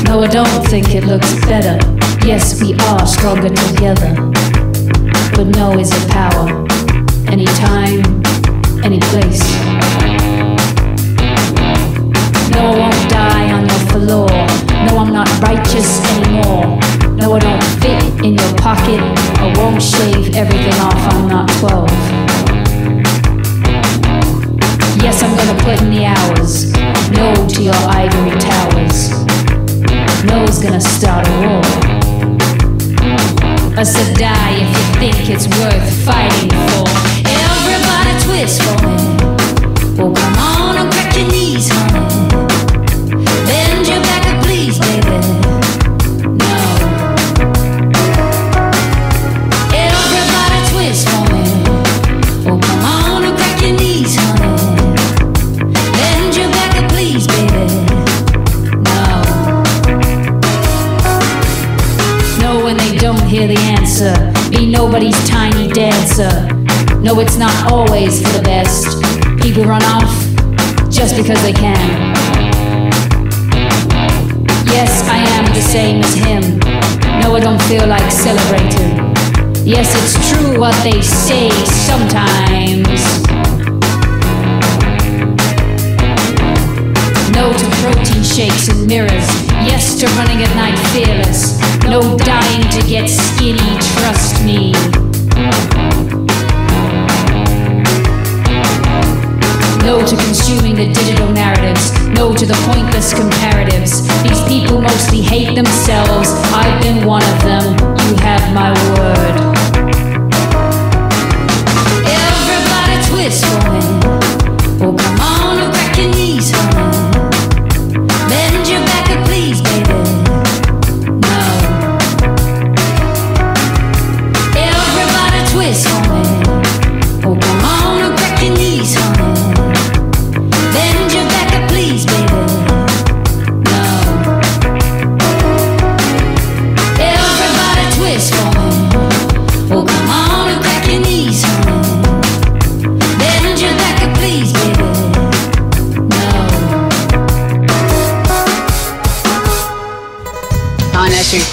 No, 0.06 0.22
I 0.22 0.28
don't 0.32 0.64
think 0.68 0.94
it 0.94 1.06
looks 1.06 1.34
better. 1.48 1.80
Yes, 2.24 2.62
we 2.62 2.76
are 2.76 3.08
stronger 3.08 3.50
together. 3.50 4.14
But 5.36 5.46
no 5.58 5.80
is 5.80 5.90
a 5.92 6.08
power. 6.10 6.48
Anytime, 7.32 8.22
any 8.84 9.00
place. 9.00 9.65
Floor. 14.00 14.28
No, 14.86 14.98
I'm 15.00 15.14
not 15.14 15.30
righteous 15.40 16.04
anymore. 16.12 16.80
No, 17.16 17.34
I 17.34 17.40
don't 17.40 17.64
fit 17.80 18.04
in 18.26 18.36
your 18.36 18.54
pocket. 18.58 19.00
I 19.40 19.54
won't 19.58 19.82
shave 19.82 20.36
everything 20.36 20.78
off. 20.84 21.00
I'm 21.14 21.28
not 21.30 21.48
12. 21.60 21.90
Yes, 25.00 25.24
I'm 25.24 25.34
gonna 25.40 25.58
put 25.64 25.82
in 25.82 25.92
the 25.96 26.04
hours. 26.14 26.74
No 27.16 27.28
to 27.54 27.64
your 27.64 27.82
ivory 27.88 28.36
towers. 28.52 28.98
No's 30.26 30.60
gonna 30.60 30.82
start 30.82 31.26
a 31.28 31.34
war. 31.44 31.64
I 33.78 33.84
said 33.84 34.18
die 34.18 34.56
if 34.64 34.70
you 34.78 34.86
think 35.00 35.30
it's 35.30 35.48
worth 35.60 35.88
fighting 36.04 36.52
for. 36.68 36.86
Everybody 37.48 38.14
twist 38.26 38.62
for 38.62 38.78
me. 38.88 38.98
Oh, 40.00 40.14
come 40.14 40.38
on 40.38 40.55
nobody's 64.96 65.28
tiny 65.28 65.68
dancer. 65.74 66.32
No, 67.02 67.20
it's 67.20 67.36
not 67.36 67.70
always 67.70 68.22
for 68.22 68.32
the 68.32 68.42
best. 68.44 68.88
People 69.42 69.66
run 69.66 69.84
off 69.84 70.10
just 70.90 71.18
because 71.18 71.42
they 71.42 71.52
can. 71.52 72.16
Yes, 74.72 75.04
I 75.10 75.18
am 75.36 75.54
the 75.54 75.60
same 75.60 76.00
as 76.02 76.14
him. 76.16 76.60
No, 77.20 77.36
I 77.36 77.42
don't 77.42 77.62
feel 77.64 77.86
like 77.88 78.10
celebrating. 78.10 78.96
Yes, 79.68 79.92
it's 80.00 80.16
true 80.32 80.62
what 80.62 80.74
they 80.82 81.02
say 81.02 81.50
sometimes. 81.84 82.88
No 87.36 87.52
to 87.52 87.68
protein 87.84 88.24
shakes 88.24 88.70
and 88.70 88.88
mirrors. 88.88 89.28
Yes 89.68 90.00
to 90.00 90.08
running 90.16 90.42
at 90.42 90.56
night 90.56 90.80
fearless. 90.94 91.65
No 91.88 92.18
dying 92.18 92.70
to 92.72 92.82
get 92.88 93.08
skinny, 93.08 93.78
trust 93.94 94.44
me. 94.44 94.72
No 99.86 100.04
to 100.04 100.16
consuming 100.16 100.76
the 100.76 100.92
digital 100.92 101.32
narratives. 101.32 101.94
No 102.10 102.34
to 102.36 102.46
the 102.46 102.56
pointless 102.66 103.14
comparatives. 103.14 104.02
These 104.24 104.44
people 104.48 104.82
mostly 104.82 105.22
hate 105.22 105.54
themselves. 105.54 106.30
I've 106.54 106.82
been 106.82 107.06
one 107.06 107.22
of 107.24 107.42
them. 107.44 107.85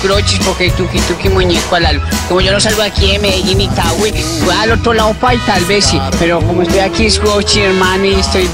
Croches 0.03 0.41
porque 0.45 0.71
tuki 0.71 0.99
tuki 1.01 1.29
muñeco 1.29 1.77
al 1.77 1.87
algo. 1.87 2.05
Como 2.29 2.41
yo 2.41 2.51
no 2.51 2.61
salgo 2.61 2.83
aquí 2.83 3.13
de 3.13 3.19
Medellín 3.21 3.61
y 3.61 3.65
Itagüí, 3.65 4.13
voy 4.45 4.55
al 4.55 4.73
otro 4.73 4.93
lado 4.93 5.15
para 5.15 5.39
tal 5.47 5.65
vez 5.67 5.87
sí. 5.87 6.01
Pero 6.19 6.41
como 6.41 6.63
estoy 6.63 6.81
aquí 6.81 7.07
es 7.07 7.21
croche, 7.21 7.65
hermano, 7.65 8.05
y 8.05 8.15
estoy 8.15 8.49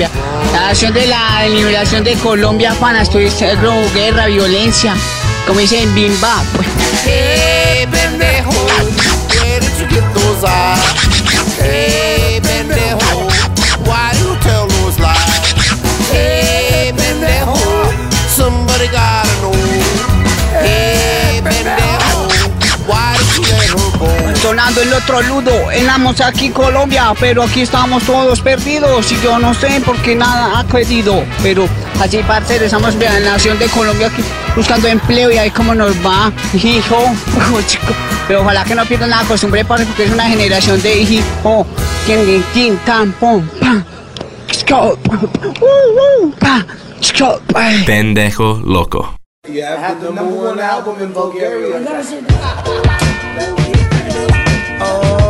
la 0.53 0.69
acción 0.69 0.93
de 0.93 1.07
la 1.07 1.47
liberación 1.49 2.05
de 2.05 2.15
Colombia, 2.17 2.75
pana, 2.79 3.03
estoy 3.03 3.27
haciendo 3.27 3.73
guerra, 3.95 4.27
violencia. 4.27 4.95
Como 5.47 5.61
dicen, 5.61 5.95
bimba, 5.95 6.43
pues. 6.55 6.69
El 24.77 24.93
otro 24.93 25.23
ludo. 25.23 25.71
Enamos 25.71 26.21
aquí 26.21 26.51
Colombia, 26.51 27.13
pero 27.19 27.43
aquí 27.43 27.63
estamos 27.63 28.03
todos 28.05 28.41
perdidos 28.41 29.11
y 29.11 29.21
yo 29.23 29.39
no 29.39 29.55
sé 29.55 29.81
por 29.85 29.97
qué 30.03 30.15
nada 30.15 30.59
ha 30.59 30.67
querido. 30.67 31.25
Pero 31.43 31.67
así, 32.01 32.19
parceros, 32.19 32.67
estamos 32.67 32.95
en 32.95 33.01
la 33.01 33.21
nación 33.21 33.59
de 33.59 33.67
Colombia 33.67 34.09
aquí 34.09 34.23
buscando 34.55 34.89
empleo 34.89 35.31
y 35.31 35.39
ahí 35.39 35.51
cómo 35.51 35.75
nos 35.75 35.95
va, 36.05 36.31
hijo. 36.53 36.97
chico. 37.67 37.95
Pero 38.27 38.43
ojalá 38.43 38.65
que 38.65 38.75
no 38.75 38.85
pierdan 38.85 39.11
la 39.11 39.23
costumbre, 39.25 39.65
parce, 39.65 39.87
porque 39.87 40.05
es 40.05 40.13
una 40.13 40.25
generación 40.25 40.81
de 40.83 40.99
hijo. 41.01 41.67
Quien, 42.05 42.45
quien, 42.53 42.77
tan, 42.79 43.13
pum, 43.13 43.47
pa. 43.61 43.83
Chico, 44.51 44.99
pa, 45.03 45.19
pa, 45.19 45.47
uh, 45.61 46.27
uh. 46.27 47.85
Pendejo 47.87 48.61
loco. 48.65 49.15
You 49.49 49.63
have 49.65 49.99
the 50.01 50.13
number 50.13 50.37
one 50.37 50.61
album 50.61 51.01
in 51.01 51.13
Bulgaria. 51.13 51.81
So 54.89 55.28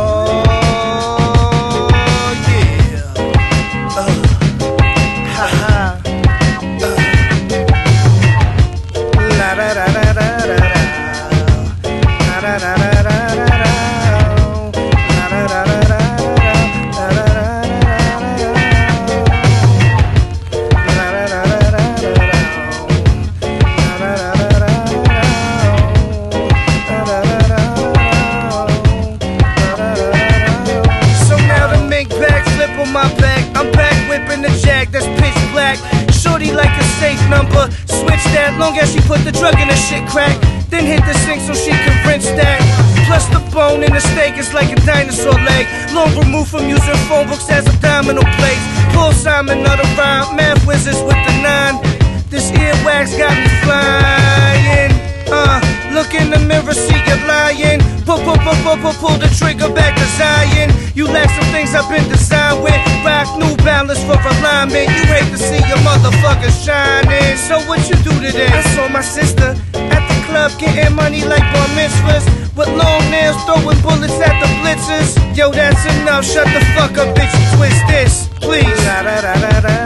hate 65.79 66.01
to 66.01 66.11
see 66.11 66.27
your 66.33 66.41
motherfucker 66.41 66.51
shining. 66.65 67.37
So 67.37 67.59
what 67.67 67.89
you 67.89 67.95
do 68.03 68.11
today? 68.19 68.47
I 68.47 68.61
saw 68.75 68.87
my 68.89 69.01
sister 69.01 69.55
at 69.73 70.07
the 70.07 70.25
club 70.27 70.51
getting 70.59 70.95
money 70.95 71.23
like 71.23 71.43
bar 71.53 71.67
mitzvahs. 71.75 72.25
With 72.55 72.67
long 72.67 73.01
nails 73.09 73.37
throwing 73.45 73.79
bullets 73.81 74.19
at 74.19 74.39
the 74.39 74.47
blitzers. 74.59 75.15
Yo, 75.35 75.51
that's 75.51 75.85
enough. 75.85 76.25
Shut 76.25 76.45
the 76.47 76.59
fuck 76.75 76.97
up, 76.97 77.15
bitch. 77.15 77.33
Twist 77.55 77.87
this, 77.87 78.27
please. 78.41 78.77
Da, 78.83 79.03
da, 79.03 79.21
da, 79.21 79.78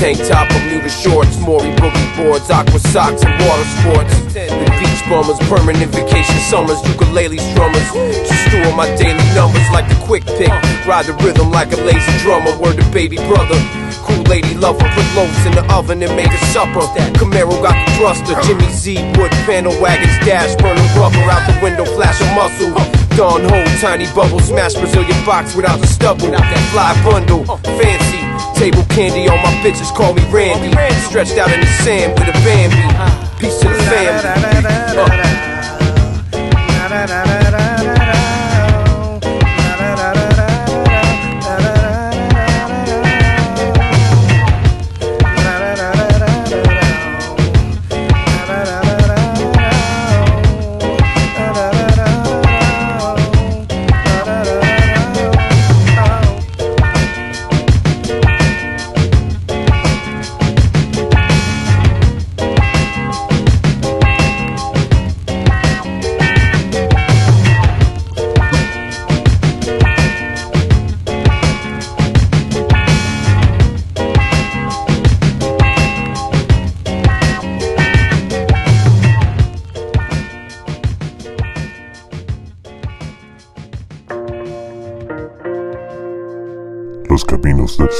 tank 0.00 0.16
top, 0.26 0.48
Bermuda 0.48 0.88
shorts, 0.88 1.36
Maury 1.44 1.68
boogie 1.76 2.08
boards, 2.16 2.48
aqua 2.48 2.80
socks, 2.80 3.22
and 3.22 3.36
water 3.44 3.68
sports. 3.76 4.16
The 4.32 4.72
beach 4.80 5.04
bummers, 5.12 5.38
permanent 5.44 5.92
vacation 5.92 6.40
summers, 6.48 6.80
ukulele 6.88 7.36
strummers. 7.36 7.84
Just 8.24 8.48
doing 8.48 8.74
my 8.74 8.88
daily 8.96 9.20
numbers 9.36 9.68
like 9.70 9.86
the 9.92 10.00
quick 10.08 10.24
pick. 10.24 10.48
Ride 10.88 11.04
the 11.04 11.12
rhythm 11.20 11.52
like 11.52 11.70
a 11.72 11.80
lazy 11.84 12.10
drummer, 12.24 12.56
word 12.56 12.80
to 12.80 12.86
baby 12.90 13.16
brother. 13.28 13.60
Cool 14.08 14.24
lady 14.24 14.56
lover, 14.56 14.88
put 14.96 15.06
loaves 15.12 15.44
in 15.44 15.52
the 15.52 15.64
oven 15.68 16.02
and 16.02 16.16
make 16.16 16.32
a 16.32 16.40
supper. 16.48 16.80
Camaro 17.20 17.60
got 17.60 17.76
the 17.76 17.92
thruster, 18.00 18.34
Jimmy 18.40 18.72
Z 18.72 18.96
wood 19.20 19.30
panel 19.44 19.76
wagons 19.84 20.16
dash, 20.24 20.56
burning 20.56 20.82
rubber 20.96 21.20
out 21.28 21.44
the 21.44 21.60
window, 21.60 21.84
flash 21.84 22.18
a 22.24 22.26
muscle. 22.32 22.72
Dawn 23.20 23.44
hole, 23.52 23.68
tiny 23.84 24.08
bubble, 24.16 24.40
smash 24.40 24.72
Brazilian 24.74 25.20
box 25.26 25.54
without 25.54 25.78
the 25.78 25.86
stubble. 25.86 26.32
Fly 26.72 26.96
bundle, 27.04 27.44
fancy. 27.76 28.19
Table 28.60 28.84
candy 28.90 29.26
on 29.26 29.38
my 29.38 29.54
bitches, 29.64 29.90
call 29.96 30.12
me 30.12 30.22
Randy. 30.30 30.70
Stretched 31.08 31.38
out 31.38 31.50
in 31.50 31.60
the 31.60 31.66
sand 31.82 32.12
with 32.18 32.28
a 32.28 32.32
Bambi. 32.44 32.76
Peace 33.40 33.58
to 33.58 33.68
the 33.68 33.74
family. 33.88 34.20
Uh. 36.92 37.29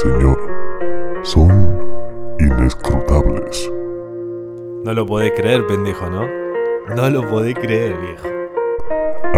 Señor 0.01 0.35
son 1.21 2.35
inescrutables. 2.39 3.71
No 4.83 4.93
lo 4.93 5.05
podés 5.05 5.31
creer, 5.33 5.67
pendejo, 5.67 6.09
¿no? 6.09 6.27
No 6.95 7.07
lo 7.11 7.29
podés 7.29 7.53
creer, 7.53 7.95
viejo. 7.97 8.27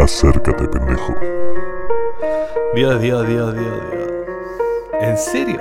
Acércate, 0.02 0.66
pendejo. 0.70 1.14
Dios, 2.76 3.02
Dios, 3.02 3.28
Dios, 3.28 3.54
Dios, 3.54 3.82
Dios. 3.92 4.10
¿En 5.02 5.18
serio? 5.18 5.60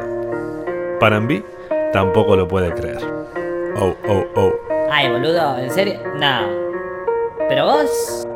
Para 1.01 1.19
mí, 1.19 1.43
tampoco 1.93 2.37
lo 2.37 2.47
puede 2.47 2.73
creer. 2.73 3.03
Oh, 3.75 3.97
oh, 4.09 4.25
oh. 4.37 4.53
Ay, 4.89 5.11
boludo, 5.11 5.59
¿en 5.59 5.71
serio? 5.73 5.99
No. 6.15 6.47
Pero 7.49 7.65
vos. 7.65 8.29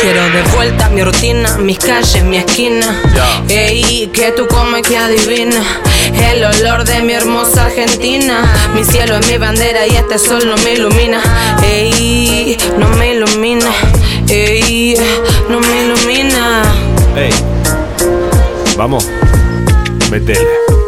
Quiero 0.00 0.22
de 0.30 0.42
vuelta 0.54 0.88
mi 0.90 1.02
rutina, 1.02 1.56
mis 1.58 1.78
calles, 1.78 2.22
mi 2.24 2.36
esquina. 2.36 3.00
Ey, 3.48 4.10
que 4.12 4.32
tú 4.32 4.46
comes 4.46 4.82
que 4.82 4.96
adivina. 4.96 5.62
El 6.30 6.44
olor 6.44 6.84
de 6.84 7.00
mi 7.02 7.14
hermosa 7.14 7.66
Argentina. 7.66 8.44
Mi 8.74 8.84
cielo 8.84 9.16
es 9.16 9.26
mi 9.28 9.38
bandera 9.38 9.86
y 9.86 9.96
este 9.96 10.18
sol 10.18 10.42
no 10.46 10.56
me 10.58 10.74
ilumina. 10.74 11.22
Ey, 11.62 12.58
no 12.78 12.88
me 12.90 13.14
ilumina. 13.14 13.70
Ey, 14.28 14.96
no 15.48 15.60
me 15.60 15.84
ilumina. 15.84 16.62
Ey. 17.16 17.32
Vamos. 18.76 19.08
Metele. 20.10 20.81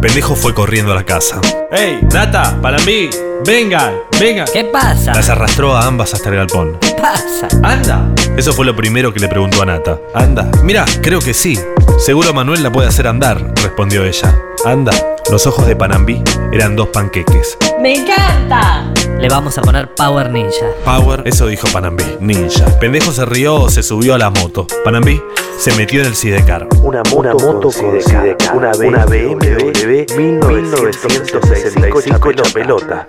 Pendejo 0.00 0.34
fue 0.34 0.54
corriendo 0.54 0.92
a 0.92 0.94
la 0.94 1.04
casa. 1.04 1.40
¡Ey! 1.70 2.00
¡Nata! 2.10 2.58
¡Para 2.62 2.78
mí! 2.84 3.10
¡Vengan! 3.44 3.92
¡Vengan! 4.18 4.46
¿Qué 4.50 4.64
pasa? 4.64 5.12
Las 5.12 5.28
arrastró 5.28 5.76
a 5.76 5.86
ambas 5.86 6.14
hasta 6.14 6.30
el 6.30 6.36
galpón. 6.36 6.78
¿Qué 6.80 6.92
pasa? 6.92 7.48
¡Anda! 7.62 8.08
Eso 8.34 8.54
fue 8.54 8.64
lo 8.64 8.74
primero 8.74 9.12
que 9.12 9.20
le 9.20 9.28
preguntó 9.28 9.60
a 9.60 9.66
Nata. 9.66 9.98
¿Anda? 10.14 10.50
Mira, 10.62 10.86
creo 11.02 11.20
que 11.20 11.34
sí. 11.34 11.58
Seguro 11.98 12.32
Manuel 12.32 12.62
la 12.62 12.72
puede 12.72 12.88
hacer 12.88 13.06
andar, 13.06 13.52
respondió 13.56 14.02
ella. 14.04 14.34
Anda. 14.64 14.92
Los 15.30 15.46
ojos 15.46 15.66
de 15.66 15.76
Panambí 15.76 16.24
eran 16.50 16.76
dos 16.76 16.88
panqueques. 16.88 17.58
¡Me 17.80 17.96
encanta! 17.96 18.90
Le 19.20 19.28
vamos 19.28 19.58
a 19.58 19.60
poner 19.60 19.94
Power 19.94 20.30
Ninja. 20.30 20.64
Power, 20.82 21.22
eso 21.26 21.46
dijo 21.46 21.68
Panambí, 21.70 22.04
ninja. 22.20 22.64
Pendejo 22.80 23.12
se 23.12 23.26
rió 23.26 23.56
o 23.56 23.68
se 23.68 23.82
subió 23.82 24.14
a 24.14 24.18
la 24.18 24.30
moto. 24.30 24.66
Panambí 24.82 25.20
se 25.58 25.74
metió 25.74 26.00
en 26.00 26.06
el 26.06 26.14
sidecar. 26.14 26.66
Una 26.82 27.02
moto, 27.02 27.36
con 27.36 27.70
Sidecar, 27.70 28.56
una, 28.56 28.72
BMW 28.72 30.06
1965 30.16 32.30
hecha 32.30 32.42
pelota. 32.54 33.06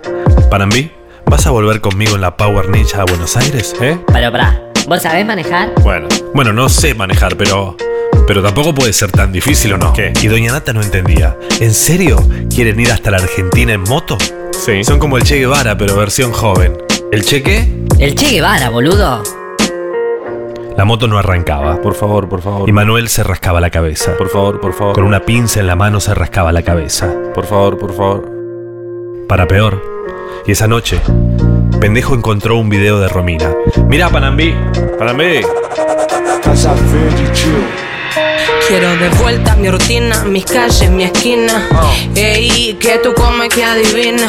Panambí, 0.50 0.92
¿vas 1.24 1.46
a 1.46 1.50
volver 1.50 1.80
conmigo 1.80 2.14
en 2.14 2.20
la 2.20 2.36
Power 2.36 2.68
Ninja 2.68 3.00
a 3.00 3.04
Buenos 3.06 3.34
Aires, 3.38 3.74
eh? 3.80 3.98
Pero 4.12 4.30
pará, 4.30 4.70
¿vos 4.86 5.00
sabés 5.00 5.24
manejar? 5.24 5.72
Bueno, 5.80 6.08
bueno, 6.34 6.52
no 6.52 6.68
sé 6.68 6.94
manejar, 6.94 7.38
pero. 7.38 7.74
Pero 8.26 8.42
tampoco 8.42 8.74
puede 8.74 8.92
ser 8.92 9.10
tan 9.10 9.32
difícil 9.32 9.72
o 9.72 9.78
no. 9.78 9.94
¿Qué? 9.94 10.12
Y 10.20 10.28
Doña 10.28 10.52
Nata 10.52 10.74
no 10.74 10.82
entendía. 10.82 11.38
¿En 11.58 11.72
serio? 11.72 12.22
¿Quieren 12.54 12.78
ir 12.78 12.92
hasta 12.92 13.10
la 13.10 13.16
Argentina 13.16 13.72
en 13.72 13.80
moto? 13.80 14.18
Sí. 14.64 14.84
Son 14.84 14.98
como 15.00 15.16
el 15.16 15.24
Che 15.24 15.38
Guevara, 15.38 15.76
pero 15.76 15.96
versión 15.96 16.32
joven. 16.32 16.78
¿El 17.10 17.24
Che 17.24 17.42
qué? 17.42 17.68
El 17.98 18.14
Che 18.14 18.30
Guevara, 18.30 18.70
boludo. 18.70 19.22
La 20.76 20.84
moto 20.84 21.08
no 21.08 21.18
arrancaba. 21.18 21.80
Por 21.82 21.94
favor, 21.94 22.28
por 22.28 22.42
favor. 22.42 22.68
Y 22.68 22.72
Manuel 22.72 23.08
se 23.08 23.24
rascaba 23.24 23.60
la 23.60 23.70
cabeza. 23.70 24.16
Por 24.16 24.28
favor, 24.28 24.60
por 24.60 24.72
favor. 24.72 24.94
Con 24.94 25.04
una 25.04 25.20
pinza 25.20 25.58
en 25.60 25.66
la 25.66 25.74
mano 25.74 25.98
se 26.00 26.14
rascaba 26.14 26.52
la 26.52 26.62
cabeza. 26.62 27.12
Por 27.34 27.44
favor, 27.46 27.76
por 27.76 27.92
favor. 27.92 28.30
Para 29.28 29.48
peor. 29.48 29.82
Y 30.46 30.52
esa 30.52 30.68
noche, 30.68 31.00
Pendejo 31.80 32.14
encontró 32.14 32.56
un 32.56 32.68
video 32.68 33.00
de 33.00 33.08
Romina. 33.08 33.52
Mira, 33.88 34.08
Panambí. 34.10 34.54
Panambí. 34.98 35.40
Quiero 38.68 38.96
de 38.96 39.08
vuelta 39.20 39.56
mi 39.56 39.70
rutina, 39.70 40.24
mis 40.24 40.44
calles, 40.44 40.90
mi 40.90 41.04
esquina. 41.04 41.68
Ey, 42.14 42.74
que 42.80 42.98
tú 42.98 43.14
comes 43.14 43.48
que 43.48 43.64
adivina. 43.64 44.28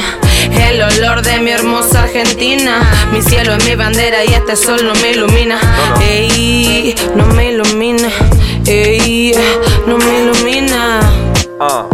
El 0.69 0.82
olor 0.82 1.22
de 1.22 1.39
mi 1.39 1.52
hermosa 1.52 2.04
Argentina. 2.04 2.82
Mi 3.12 3.22
cielo 3.22 3.56
es 3.56 3.65
mi 3.65 3.76
bandera 3.76 4.24
y 4.26 4.34
este 4.34 4.56
sol 4.56 4.80
no 4.84 4.93
me 4.96 5.12
ilumina. 5.12 5.60
Ey, 6.02 6.96
no 7.15 7.26
me 7.28 7.52
ilumina. 7.52 8.10
Ey, 8.65 9.34
no 9.86 9.98
me 9.98 10.19
ilumina. 10.22 11.00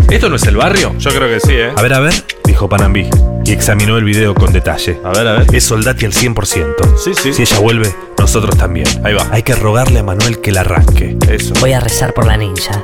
¿Esto 0.09 0.29
no 0.29 0.35
es 0.35 0.43
el 0.43 0.57
barrio? 0.57 0.95
Yo 0.97 1.11
creo 1.11 1.27
que 1.27 1.39
sí, 1.39 1.53
¿eh? 1.53 1.71
A 1.75 1.81
ver, 1.81 1.93
a 1.93 1.99
ver, 1.99 2.13
dijo 2.45 2.67
Panambí. 2.67 3.09
Y 3.45 3.51
examinó 3.51 3.97
el 3.97 4.03
video 4.03 4.35
con 4.35 4.51
detalle. 4.53 4.99
A 5.03 5.09
ver, 5.09 5.27
a 5.27 5.33
ver. 5.39 5.55
Es 5.55 5.63
Soldati 5.63 6.05
al 6.05 6.13
100%. 6.13 6.97
Sí, 6.97 7.13
sí. 7.13 7.33
Si 7.33 7.41
ella 7.41 7.59
vuelve, 7.59 7.93
nosotros 8.17 8.57
también. 8.57 8.87
Ahí 9.03 9.13
va. 9.13 9.25
Hay 9.31 9.43
que 9.43 9.55
rogarle 9.55 9.99
a 9.99 10.03
Manuel 10.03 10.39
que 10.39 10.51
la 10.51 10.61
arranque. 10.61 11.17
Eso. 11.27 11.53
Voy 11.59 11.73
a 11.73 11.79
rezar 11.79 12.13
por 12.13 12.27
la 12.27 12.37
ninja. 12.37 12.83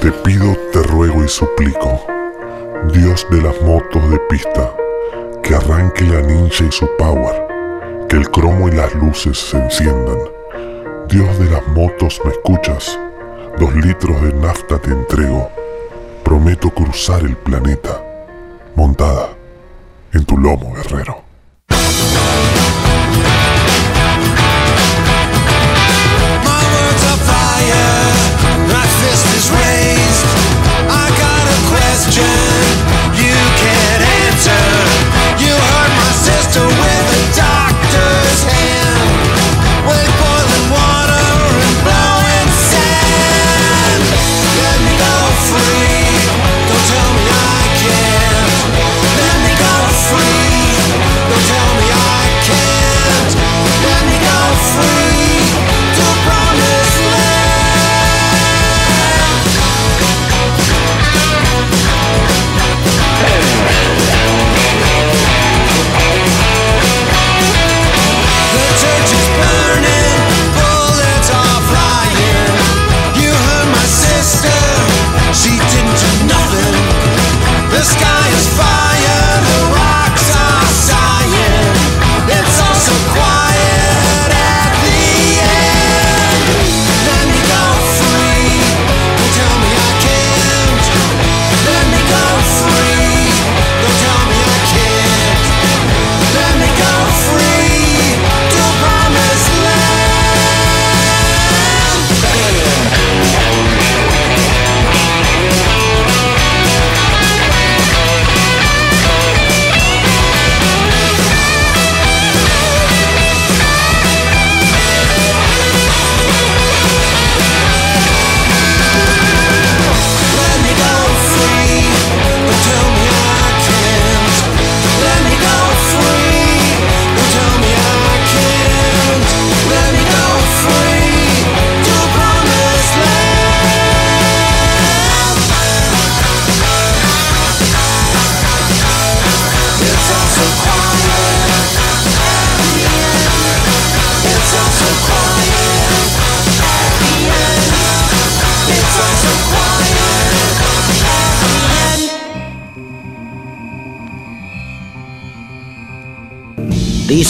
Te 0.00 0.10
pido, 0.12 0.54
te 0.70 0.82
ruego 0.82 1.24
y 1.24 1.28
suplico, 1.28 2.04
Dios 2.92 3.26
de 3.30 3.40
las 3.40 3.58
motos 3.62 4.10
de 4.10 4.18
pista, 4.28 4.70
que 5.42 5.54
arranque 5.54 6.04
la 6.04 6.20
ninja 6.20 6.64
y 6.64 6.70
su 6.70 6.86
power, 6.98 7.46
que 8.06 8.16
el 8.16 8.30
cromo 8.30 8.68
y 8.68 8.72
las 8.72 8.94
luces 8.94 9.38
se 9.38 9.56
enciendan. 9.56 10.18
Dios 11.08 11.38
de 11.38 11.50
las 11.50 11.66
motos, 11.68 12.20
¿me 12.22 12.32
escuchas? 12.32 12.98
Dos 13.58 13.74
litros 13.76 14.20
de 14.20 14.34
nafta 14.34 14.78
te 14.78 14.90
entrego. 14.90 15.50
Prometo 16.24 16.70
cruzar 16.70 17.20
el 17.20 17.36
planeta, 17.36 18.02
montada 18.74 19.28
en 20.12 20.24
tu 20.24 20.36
lomo, 20.38 20.74
guerrero. 20.74 21.22
Words 26.44 27.04
are 27.04 27.18
fire, 27.18 28.04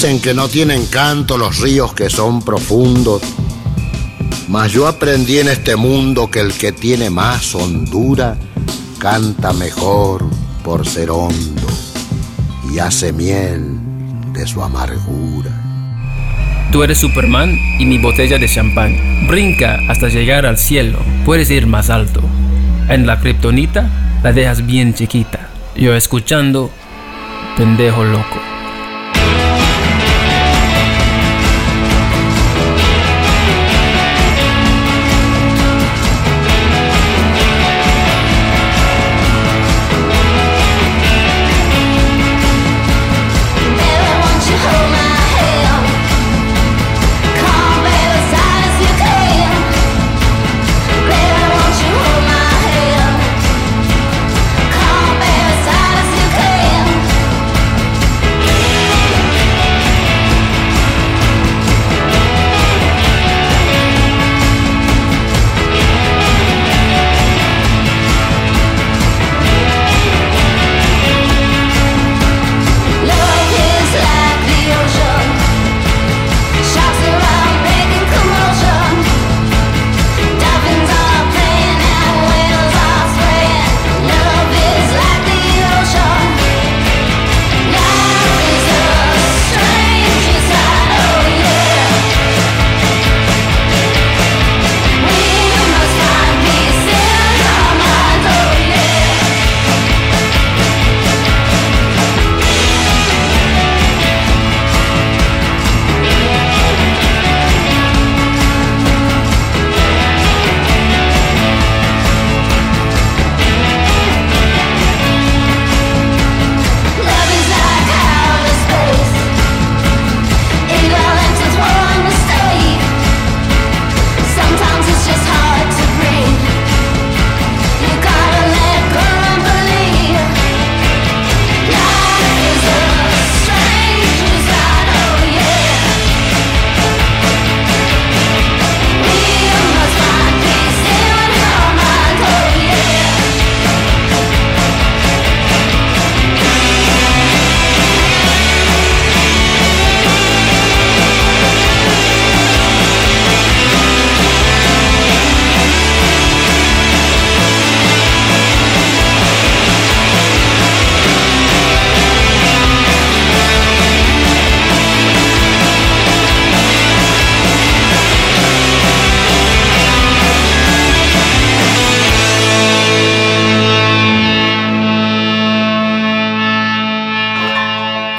Que 0.04 0.34
no 0.34 0.48
tienen 0.48 0.84
canto 0.84 1.38
los 1.38 1.60
ríos 1.60 1.94
que 1.94 2.10
son 2.10 2.42
profundos, 2.42 3.22
mas 4.48 4.70
yo 4.70 4.86
aprendí 4.86 5.38
en 5.38 5.48
este 5.48 5.76
mundo 5.76 6.30
que 6.30 6.40
el 6.40 6.52
que 6.52 6.72
tiene 6.72 7.08
más 7.08 7.54
hondura 7.54 8.36
canta 8.98 9.54
mejor 9.54 10.26
por 10.62 10.86
ser 10.86 11.10
hondo 11.10 11.66
y 12.70 12.80
hace 12.80 13.14
miel 13.14 13.78
de 14.34 14.46
su 14.46 14.62
amargura. 14.62 15.50
Tú 16.70 16.82
eres 16.82 16.98
Superman 16.98 17.58
y 17.78 17.86
mi 17.86 17.96
botella 17.96 18.36
de 18.36 18.46
champán. 18.46 19.26
Brinca 19.26 19.80
hasta 19.88 20.08
llegar 20.08 20.44
al 20.44 20.58
cielo. 20.58 20.98
Puedes 21.24 21.50
ir 21.50 21.66
más 21.66 21.88
alto. 21.88 22.20
En 22.90 23.06
la 23.06 23.20
kriptonita 23.20 23.88
la 24.22 24.32
dejas 24.34 24.66
bien 24.66 24.92
chiquita. 24.92 25.48
Yo 25.74 25.94
escuchando, 25.94 26.70
pendejo 27.56 28.04
loco. 28.04 28.53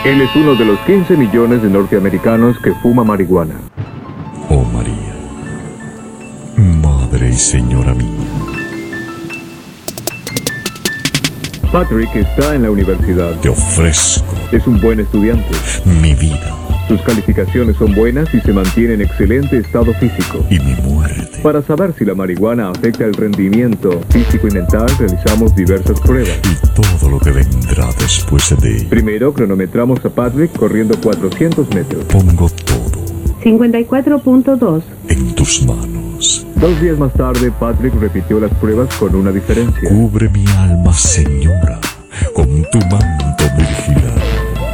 Él 0.05 0.21
es 0.21 0.35
uno 0.35 0.53
de 0.55 0.65
los 0.65 0.79
15 0.81 1.17
millones 1.17 1.63
de 1.63 1.69
norteamericanos 1.69 2.59
que 2.59 2.73
fuma 2.75 3.03
marihuana. 3.03 3.55
Oh 4.49 4.63
María, 4.63 5.15
Madre 6.57 7.29
y 7.29 7.33
Señora 7.33 7.95
mía. 7.95 8.05
Patrick 11.71 12.15
está 12.15 12.53
en 12.53 12.61
la 12.61 12.71
universidad. 12.71 13.31
Te 13.41 13.49
ofrezco 13.49 14.23
Es 14.51 14.67
un 14.67 14.79
buen 14.79 14.99
estudiante. 14.99 15.49
mi 15.85 16.13
vida 16.13 16.54
Sus 16.87 17.01
calificaciones 17.01 17.75
son 17.77 17.95
buenas 17.95 18.31
y 18.33 18.39
se 18.41 18.53
mantiene 18.53 18.93
en 18.93 19.01
excelente 19.01 19.57
estado 19.57 19.93
físico. 19.95 20.45
y 20.49 20.59
mi 20.59 20.75
muerte. 20.75 21.39
Para 21.41 21.61
saber 21.63 21.93
si 21.97 22.05
la 22.05 22.13
marihuana 22.13 22.69
afecta 22.69 23.05
el 23.05 23.13
rendimiento 23.13 24.01
físico 24.09 24.47
y 24.47 24.51
mental, 24.51 24.87
realizamos 24.99 25.55
diversas 25.55 25.99
pruebas. 26.01 26.39
Todo 26.75 27.09
lo 27.09 27.19
que 27.19 27.31
vendrá 27.31 27.87
después 27.99 28.55
de 28.61 28.85
Primero, 28.89 29.33
cronometramos 29.33 30.03
a 30.05 30.09
Patrick 30.09 30.51
corriendo 30.57 30.95
400 31.01 31.69
metros. 31.73 32.03
pongo 32.05 32.49
todo 32.49 33.05
54.2. 33.43 34.81
en 35.09 35.35
tus 35.35 35.63
manos. 35.65 36.45
Dos 36.55 36.81
días 36.81 36.97
más 36.97 37.13
tarde, 37.13 37.51
Patrick 37.59 37.93
repitió 37.99 38.39
las 38.39 38.51
pruebas 38.55 38.93
con 38.95 39.15
una 39.15 39.31
diferencia. 39.31 39.89
Cubre 39.89 40.29
mi 40.29 40.45
alma, 40.57 40.93
Señora, 40.93 41.79
con 42.33 42.47
tu 42.71 42.79
manto 42.89 43.43
virginal. 43.57 44.04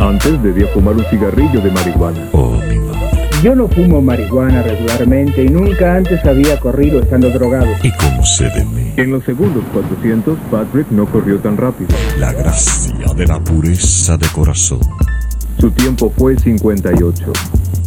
Antes 0.01 0.41
debía 0.41 0.65
fumar 0.73 0.95
un 0.95 1.05
cigarrillo 1.05 1.61
de 1.61 1.69
marihuana. 1.69 2.27
Oh, 2.31 2.57
mi 2.67 2.79
madre. 2.79 3.29
Yo 3.43 3.55
no 3.55 3.67
fumo 3.67 4.01
marihuana 4.01 4.63
regularmente 4.63 5.43
y 5.43 5.49
nunca 5.49 5.95
antes 5.95 6.25
había 6.25 6.59
corrido 6.59 6.99
estando 6.99 7.29
drogado. 7.29 7.67
¿Y 7.83 7.91
cómo 7.91 8.25
sé 8.25 8.45
de 8.49 8.65
mí? 8.65 8.93
En 8.97 9.11
los 9.11 9.23
segundos 9.23 9.63
400, 9.73 10.37
Patrick 10.49 10.89
no 10.89 11.05
corrió 11.05 11.39
tan 11.39 11.55
rápido. 11.55 11.89
La 12.17 12.33
gracia 12.33 13.13
de 13.15 13.27
la 13.27 13.39
pureza 13.39 14.17
de 14.17 14.27
corazón, 14.33 14.79
Su 15.59 15.69
tiempo 15.69 16.11
fue 16.17 16.35
58. 16.37 17.31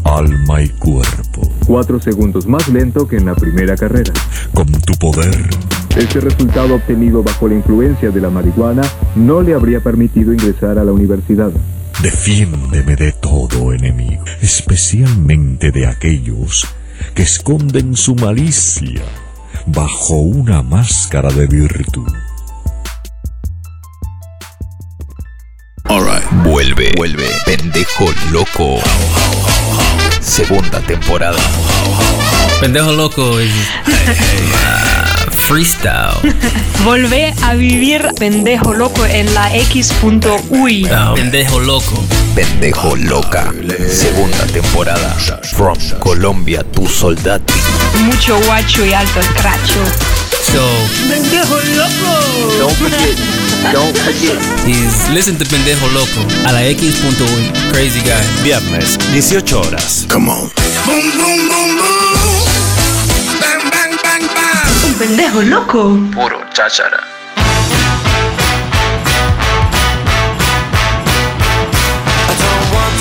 alma 0.04 0.62
y 0.62 0.68
cuerpo. 0.68 1.42
Cuatro 1.66 2.00
segundos 2.00 2.46
más 2.46 2.68
lento 2.68 3.08
que 3.08 3.16
en 3.16 3.26
la 3.26 3.34
primera 3.34 3.76
carrera. 3.76 4.12
Con 4.52 4.66
tu 4.66 4.92
poder, 4.94 5.48
Este 5.96 6.20
resultado 6.20 6.74
obtenido 6.76 7.22
bajo 7.22 7.46
la 7.48 7.54
influencia 7.54 8.10
de 8.10 8.20
la 8.20 8.28
marihuana 8.30 8.82
no 9.14 9.42
le 9.42 9.54
habría 9.54 9.80
permitido 9.80 10.32
ingresar 10.32 10.78
a 10.78 10.84
la 10.84 10.92
universidad. 10.92 11.50
Defiéndeme 12.02 12.96
de 12.96 13.12
todo 13.12 13.72
enemigo, 13.72 14.24
especialmente 14.42 15.70
de 15.70 15.86
aquellos 15.86 16.66
que 17.14 17.22
esconden 17.22 17.96
su 17.96 18.14
malicia 18.14 19.02
bajo 19.66 20.14
una 20.14 20.62
máscara 20.62 21.30
de 21.30 21.46
virtud. 21.46 22.12
Alright. 25.84 26.24
Vuelve, 26.42 26.92
vuelve, 26.96 27.28
pendejo 27.44 28.06
loco. 28.32 28.80
Segunda 30.20 30.80
temporada. 30.80 31.38
Pendejo 32.60 32.92
loco 32.92 33.38
es 33.38 33.52
freestyle. 35.48 36.32
Volvé 36.84 37.34
a 37.42 37.54
vivir 37.54 38.08
pendejo 38.18 38.72
loco 38.72 39.04
en 39.04 39.32
la 39.34 39.54
X.uy. 39.54 40.88
Pendejo 41.14 41.60
loco. 41.60 42.02
Pendejo 42.34 42.96
loca. 42.96 43.52
Segunda 43.90 44.46
temporada. 44.46 45.14
From 45.54 45.76
Colombia, 46.00 46.62
tu 46.62 46.86
soldati. 46.86 47.54
Mucho 48.04 48.38
guacho 48.46 48.84
y 48.86 48.92
alto 48.92 49.20
escracho. 49.20 49.80
So 50.52 50.66
Pendejo 51.08 51.60
loco. 51.76 52.58
Don't 52.58 52.76
forget. 52.76 53.16
Don't 53.72 53.96
forget. 53.98 54.66
is 54.66 55.08
listen 55.10 55.36
to 55.36 55.44
Pendejo 55.44 55.88
loco 55.92 56.20
a 56.46 56.52
la 56.52 56.64
X.uy. 56.64 57.70
Crazy 57.70 58.00
guy. 58.00 58.42
Viernes, 58.42 58.98
18 59.12 59.52
horas. 59.58 60.06
Come 60.10 60.30
on. 60.30 60.50
Boom, 60.86 61.10
boom, 61.18 61.48
boom, 61.48 61.76
boom. 61.76 62.33
Pendejo 64.98 65.42
loco. 65.42 65.98
Puro 66.12 66.40
cháchara. 66.52 67.00
I 72.26 72.34
don't 72.38 72.74
want 72.74 72.94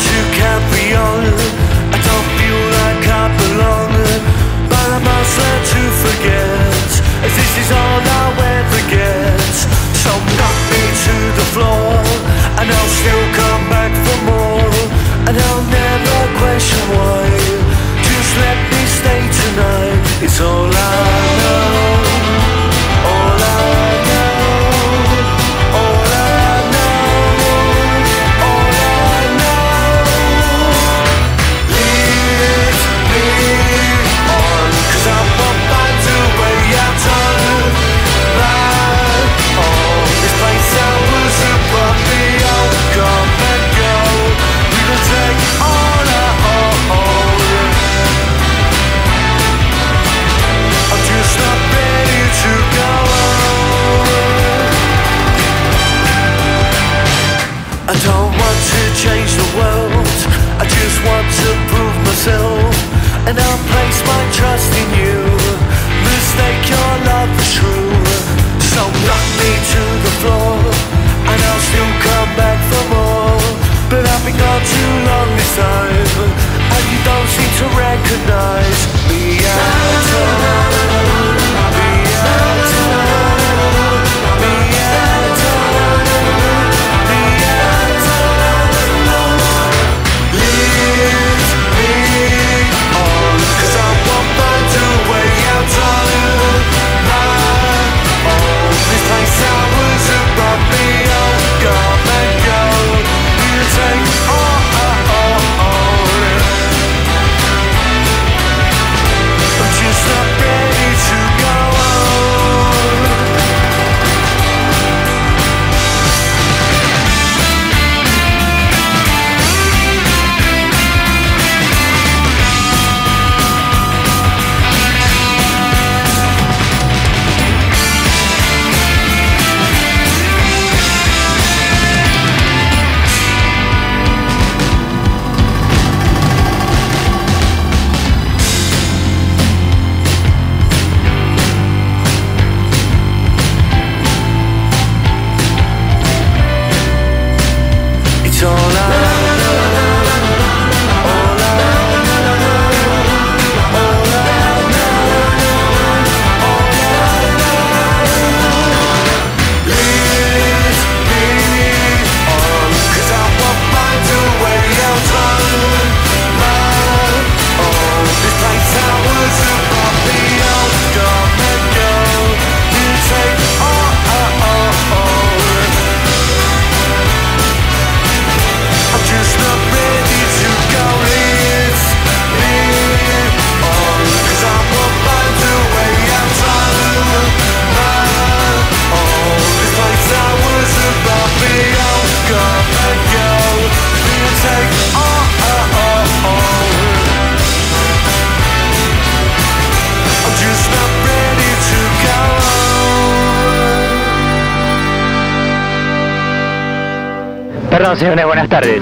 Señores, 208.04 208.26
buenas 208.26 208.50
tardes. 208.50 208.82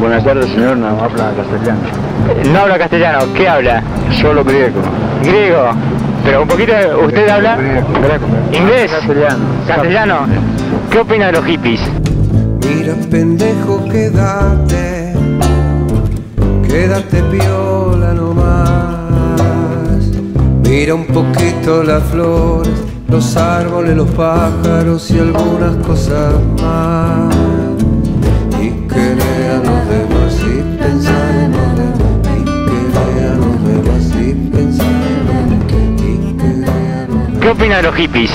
Buenas 0.00 0.24
tardes, 0.24 0.46
señor, 0.46 0.76
no 0.76 0.88
habla 0.88 1.32
castellano. 1.36 1.78
No 2.52 2.58
habla 2.58 2.78
castellano, 2.78 3.32
¿qué 3.32 3.48
habla? 3.48 3.80
Solo 4.20 4.42
griego. 4.42 4.82
Griego. 5.22 5.70
Pero 6.24 6.42
un 6.42 6.48
poquito, 6.48 6.72
¿usted 7.06 7.28
habla? 7.28 7.56
¿Inglés? 8.50 8.90
Castellano. 8.90 9.44
¿Castellano? 9.68 10.26
¿Qué 10.90 10.98
opina 10.98 11.26
de 11.26 11.32
los 11.34 11.44
hippies? 11.44 11.80
Mira, 12.66 12.94
pendejo, 13.08 13.84
quédate, 13.88 15.14
quédate 16.66 17.22
piola 17.30 18.14
nomás. 18.14 20.10
Mira 20.64 20.96
un 20.96 21.06
poquito 21.06 21.84
las 21.84 22.02
flores, 22.02 22.72
los 23.06 23.36
árboles, 23.36 23.96
los 23.96 24.10
pájaros 24.10 25.08
y 25.12 25.20
algunas 25.20 25.76
cosas 25.86 26.34
más. 26.60 27.59
¿Qué 37.50 37.54
opina 37.54 37.78
de 37.78 37.82
los 37.82 37.96
hippies? 37.96 38.30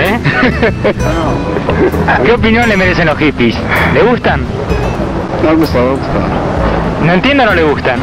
¿Eh? 0.00 0.18
¿Qué 2.24 2.32
opinión 2.32 2.68
le 2.68 2.76
merecen 2.76 3.06
los 3.06 3.16
hippies? 3.16 3.54
¿Le 3.94 4.02
gustan? 4.02 4.42
No 5.44 5.50
me 5.50 5.54
gusta, 5.54 5.78
no 5.78 5.84
me 5.84 5.90
gusta. 5.92 6.08
¿No 7.04 7.12
entiende 7.12 7.44
o 7.44 7.46
no 7.46 7.54
le 7.54 7.62
gustan? 7.62 8.00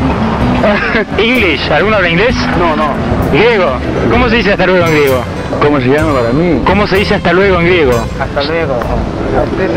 English, 1.18 1.70
¿alguno 1.70 1.98
habla 1.98 2.08
inglés? 2.08 2.38
No, 2.58 2.78
no. 2.78 2.92
¿Griego? 3.34 3.74
¿Cómo 4.10 4.30
se 4.30 4.38
dice 4.38 4.54
hasta 4.54 4.66
luego 4.66 4.86
en 4.86 4.92
griego? 4.94 5.24
¿Cómo 5.62 5.82
se 5.82 5.88
llama 5.90 6.14
para 6.14 6.30
mí? 6.30 6.62
¿Cómo 6.66 6.88
se 6.88 6.96
dice 6.96 7.16
hasta 7.16 7.34
luego 7.34 7.60
en 7.60 7.66
griego? 7.66 8.02
Hasta 8.18 8.44
luego. 8.44 8.80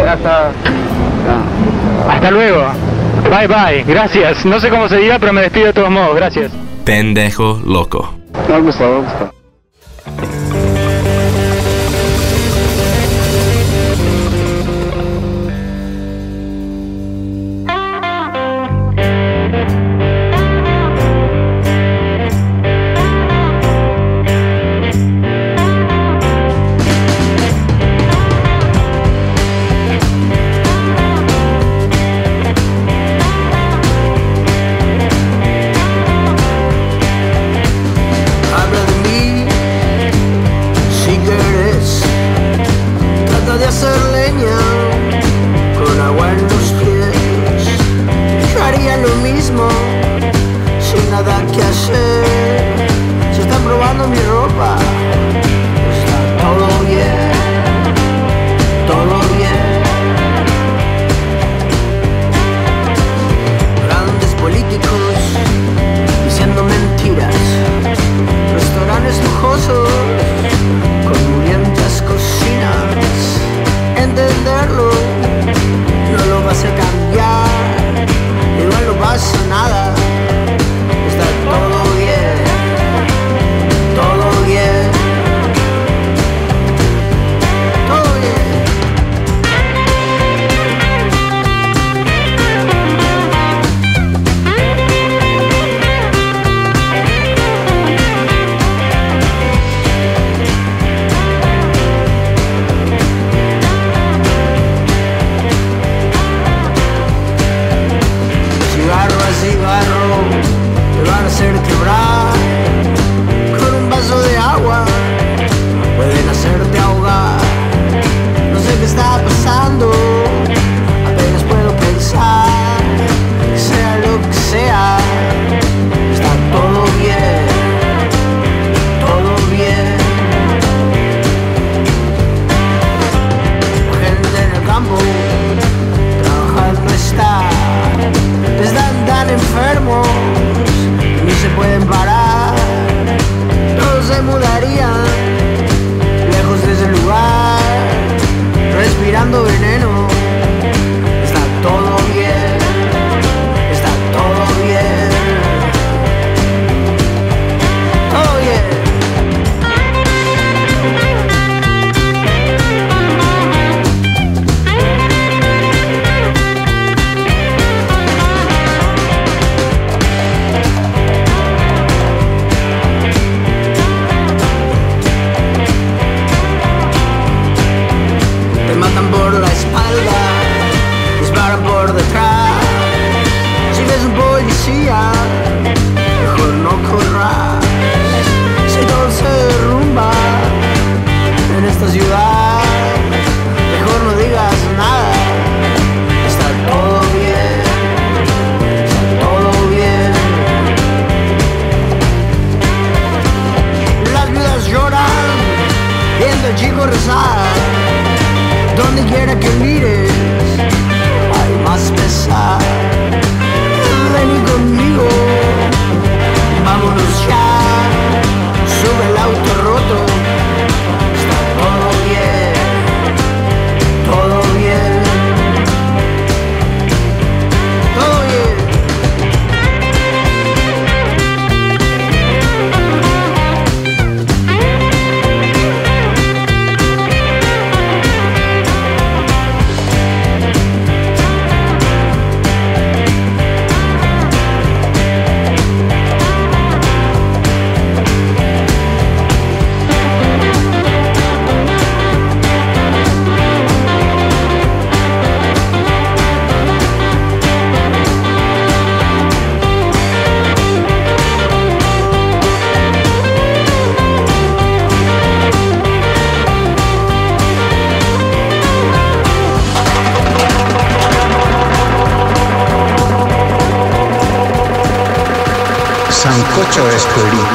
Hasta... 0.08 0.12
hasta... 0.12 0.50
Hasta 2.08 2.30
luego. 2.30 2.66
Bye 3.36 3.48
bye. 3.48 3.82
Gracias. 3.82 4.46
No 4.46 4.60
sé 4.60 4.70
cómo 4.70 4.88
se 4.88 4.98
dirá, 4.98 5.18
pero 5.18 5.32
me 5.32 5.40
despido 5.40 5.66
de 5.66 5.72
todos 5.72 5.90
modos. 5.90 6.14
Gracias. 6.14 6.52
Pendejo 6.84 7.60
loco. 7.66 8.23
No 8.36 8.54
me 8.56 8.62
gusta, 8.62 9.33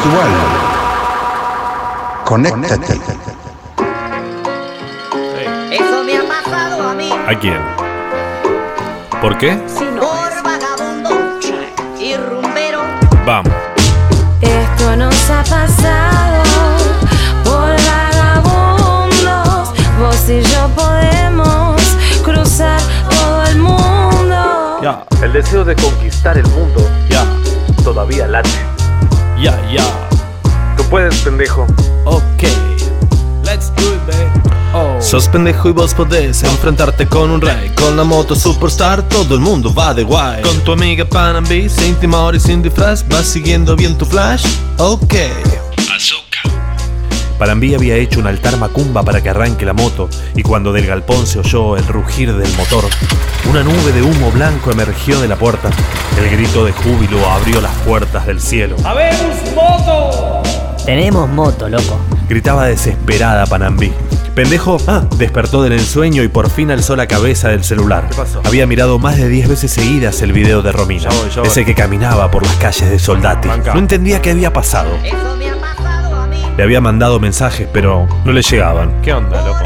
espiritual. 0.10 0.30
Conéctate. 2.26 2.94
Eso 5.72 6.04
me 6.04 6.18
ha 6.18 6.24
pasado 6.28 6.90
a 6.90 6.94
mí 6.94 7.12
¿A 7.12 7.36
quién? 7.40 7.60
¿Por 9.22 9.38
qué? 9.38 9.54
por 10.00 10.44
vagabundo 10.44 11.40
y 12.00 12.16
rumbero. 12.16 12.82
Vamos. 13.26 13.54
Esto 14.42 14.96
nos 14.96 15.30
ha 15.30 15.44
pasado 15.44 16.44
por 17.44 17.76
vagabundos. 17.86 19.74
Vos 20.00 20.30
y 20.30 20.42
yo 20.42 20.68
podemos 20.76 21.82
cruzar 22.24 22.80
todo 23.10 23.44
el 23.46 23.58
mundo. 23.58 24.80
Ya, 24.82 25.04
El 25.22 25.34
deseo 25.34 25.66
de 25.66 25.76
conquistar 25.76 26.38
el 26.38 26.48
mundo 26.48 26.88
ya, 27.10 27.26
todavía 27.84 28.28
late. 28.28 28.69
Ya, 29.42 29.60
ya. 29.72 29.86
Tú 30.78 30.84
puedes, 30.90 31.16
pendejo. 31.20 31.66
Ok. 32.06 32.44
Let's 33.44 33.74
do 33.76 33.94
it, 33.94 34.06
baby. 34.08 34.50
Oh. 34.74 35.02
Sos 35.02 35.28
pendejo 35.28 35.70
y 35.70 35.72
vos 35.72 35.94
podés 35.96 36.44
enfrentarte 36.44 37.08
con 37.08 37.32
un 37.32 37.42
rey 37.42 37.70
Con 37.70 37.98
la 37.98 38.04
moto 38.04 38.36
superstar 38.36 39.02
todo 39.10 39.34
el 39.34 39.42
mundo 39.42 39.74
va 39.74 39.96
de 39.96 40.04
guay 40.04 40.44
Con 40.44 40.60
tu 40.60 40.74
amiga 40.74 41.06
Panambi, 41.06 41.68
sin 41.68 41.96
timor 41.96 42.36
y 42.36 42.40
sin 42.40 42.62
disfraz 42.62 43.04
¿Vas 43.08 43.26
siguiendo 43.26 43.76
bien 43.76 43.98
tu 43.98 44.06
flash? 44.06 44.46
Ok 44.78 45.16
Panambi 47.40 47.74
había 47.74 47.96
hecho 47.96 48.20
un 48.20 48.28
altar 48.28 48.58
macumba 48.58 49.02
para 49.02 49.22
que 49.22 49.30
arranque 49.30 49.66
la 49.66 49.74
moto 49.74 50.10
Y 50.36 50.44
cuando 50.44 50.74
del 50.74 50.86
galpón 50.86 51.26
se 51.26 51.40
oyó 51.40 51.78
el 51.78 51.88
rugir 51.88 52.36
del 52.36 52.54
motor 52.58 52.84
Una 53.50 53.64
nube 53.64 53.92
de 53.94 54.04
humo 54.04 54.30
blanco 54.32 54.72
emergió 54.72 55.20
de 55.22 55.28
la 55.28 55.38
puerta 55.38 55.70
El 56.18 56.30
grito 56.30 56.66
de 56.66 56.74
júbilo 56.74 57.28
abrió 57.28 57.62
las 57.62 57.74
puertas 57.88 58.28
del 58.28 58.42
cielo 58.42 58.76
¡Habemos 58.84 59.36
moto! 59.56 60.44
Tenemos 60.90 61.30
moto, 61.30 61.70
loco. 61.70 62.00
Gritaba 62.28 62.66
desesperada 62.66 63.46
Panambi. 63.46 63.94
Pendejo 64.34 64.78
ah, 64.88 65.04
despertó 65.18 65.62
del 65.62 65.74
ensueño 65.74 66.24
y 66.24 66.30
por 66.30 66.50
fin 66.50 66.72
alzó 66.72 66.96
la 66.96 67.06
cabeza 67.06 67.50
del 67.50 67.64
celular. 67.64 68.08
¿Qué 68.10 68.16
pasó? 68.16 68.42
Había 68.44 68.66
mirado 68.66 68.98
más 68.98 69.18
de 69.18 69.30
10 69.30 69.50
veces 69.50 69.72
seguidas 69.72 70.22
el 70.24 70.34
video 70.34 70.64
de 70.64 70.72
Romina. 70.72 71.04
Ya 71.04 71.10
voy, 71.10 71.30
ya 71.30 71.42
voy. 71.42 71.48
Ese 71.48 71.64
que 71.64 71.76
caminaba 71.76 72.32
por 72.32 72.44
las 72.44 72.56
calles 72.56 72.90
de 72.90 72.98
Soldati. 72.98 73.48
Banca. 73.48 73.74
No 73.74 73.80
entendía 73.80 74.20
qué 74.20 74.32
había 74.32 74.52
pasado. 74.52 74.90
Eso 75.04 75.36
me 75.38 75.50
ha 75.50 75.60
pasado 75.60 75.89
Le 76.60 76.64
había 76.64 76.82
mandado 76.82 77.22
mensajes, 77.22 77.70
pero 77.72 78.06
no 78.26 78.34
le 78.34 78.42
llegaban. 78.42 79.02
¿Qué 79.02 79.14
onda, 79.14 79.42
loco? 79.46 79.64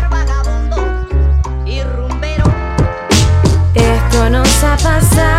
Esto 3.74 4.30
nos 4.30 4.64
ha 4.64 4.78
pasado 4.78 5.33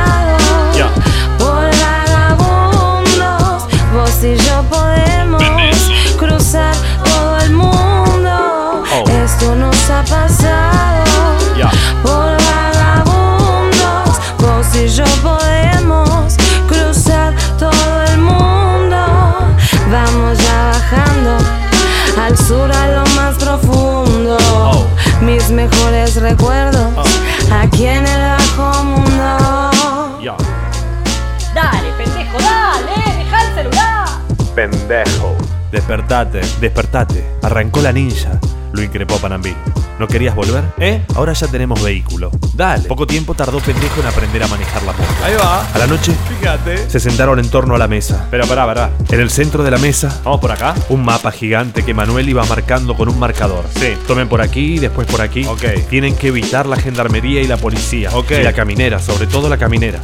al 22.25 22.39
sur 22.39 22.72
a 22.72 22.89
lo 22.89 23.05
más 23.16 23.37
profundo. 23.37 24.39
Oh. 24.51 24.87
Mis 25.20 25.51
mejores 25.51 26.16
recuerdos 26.16 26.89
aquí 27.53 27.87
en 27.87 28.07
el 28.07 28.20
bajo 28.20 28.85
mundo. 28.85 30.18
Dale, 31.55 31.93
pendejo, 31.99 32.39
dale, 32.39 33.25
deja 33.25 33.43
el 33.43 33.55
celular. 33.55 34.09
Pendejo. 34.55 35.37
Despertate, 35.70 36.41
despertate. 36.61 37.25
Arrancó 37.43 37.83
la 37.83 37.93
ninja. 37.93 38.41
Lo 38.72 38.83
increpó 38.83 39.18
Panambi. 39.18 39.55
¿No 39.99 40.09
querías 40.09 40.34
volver? 40.34 40.64
¿Eh? 40.78 41.03
Ahora 41.14 41.32
ya 41.34 41.47
tenemos 41.47 41.80
vehículo. 41.82 42.30
Dale. 42.55 42.88
Poco 42.88 43.07
tiempo 43.07 43.34
tardó 43.34 43.61
pendejo 43.61 44.01
en 44.01 44.07
aprender 44.07 44.42
a 44.42 44.49
manejar 44.49 44.82
la 44.82 44.92
moto. 44.92 45.05
Ahí 45.24 45.34
va. 45.36 45.64
A 45.72 45.78
la 45.78 45.86
noche 45.86 46.12
Fíjate. 46.40 46.90
se 46.90 46.99
sentaron 47.01 47.38
en 47.38 47.49
torno 47.49 47.74
a 47.74 47.78
la 47.78 47.86
mesa. 47.86 48.26
Pero 48.30 48.47
pará, 48.47 48.66
pará. 48.66 48.90
En 49.11 49.20
el 49.20 49.30
centro 49.30 49.62
de 49.62 49.70
la 49.70 49.78
mesa, 49.78 50.20
¿Vamos 50.24 50.40
por 50.40 50.51
acá? 50.53 50.74
un 50.88 51.05
mapa 51.05 51.30
gigante 51.30 51.84
que 51.84 51.95
Manuel 51.95 52.28
iba 52.28 52.45
marcando 52.45 52.97
con 52.97 53.09
un 53.09 53.18
marcador. 53.18 53.64
Sí. 53.78 53.95
Tomen 54.09 54.28
por 54.28 54.40
aquí, 54.40 54.78
después 54.78 55.07
por 55.07 55.20
aquí. 55.22 55.45
Ok. 55.47 55.64
Tienen 55.88 56.16
que 56.16 56.28
evitar 56.28 56.66
la 56.66 56.76
gendarmería 56.76 57.40
y 57.40 57.47
la 57.47 57.57
policía. 57.57 58.11
Ok. 58.14 58.32
Y 58.40 58.42
la 58.42 58.53
caminera, 58.53 58.99
sobre 58.99 59.26
todo 59.28 59.49
la 59.49 59.59
caminera. 59.59 60.01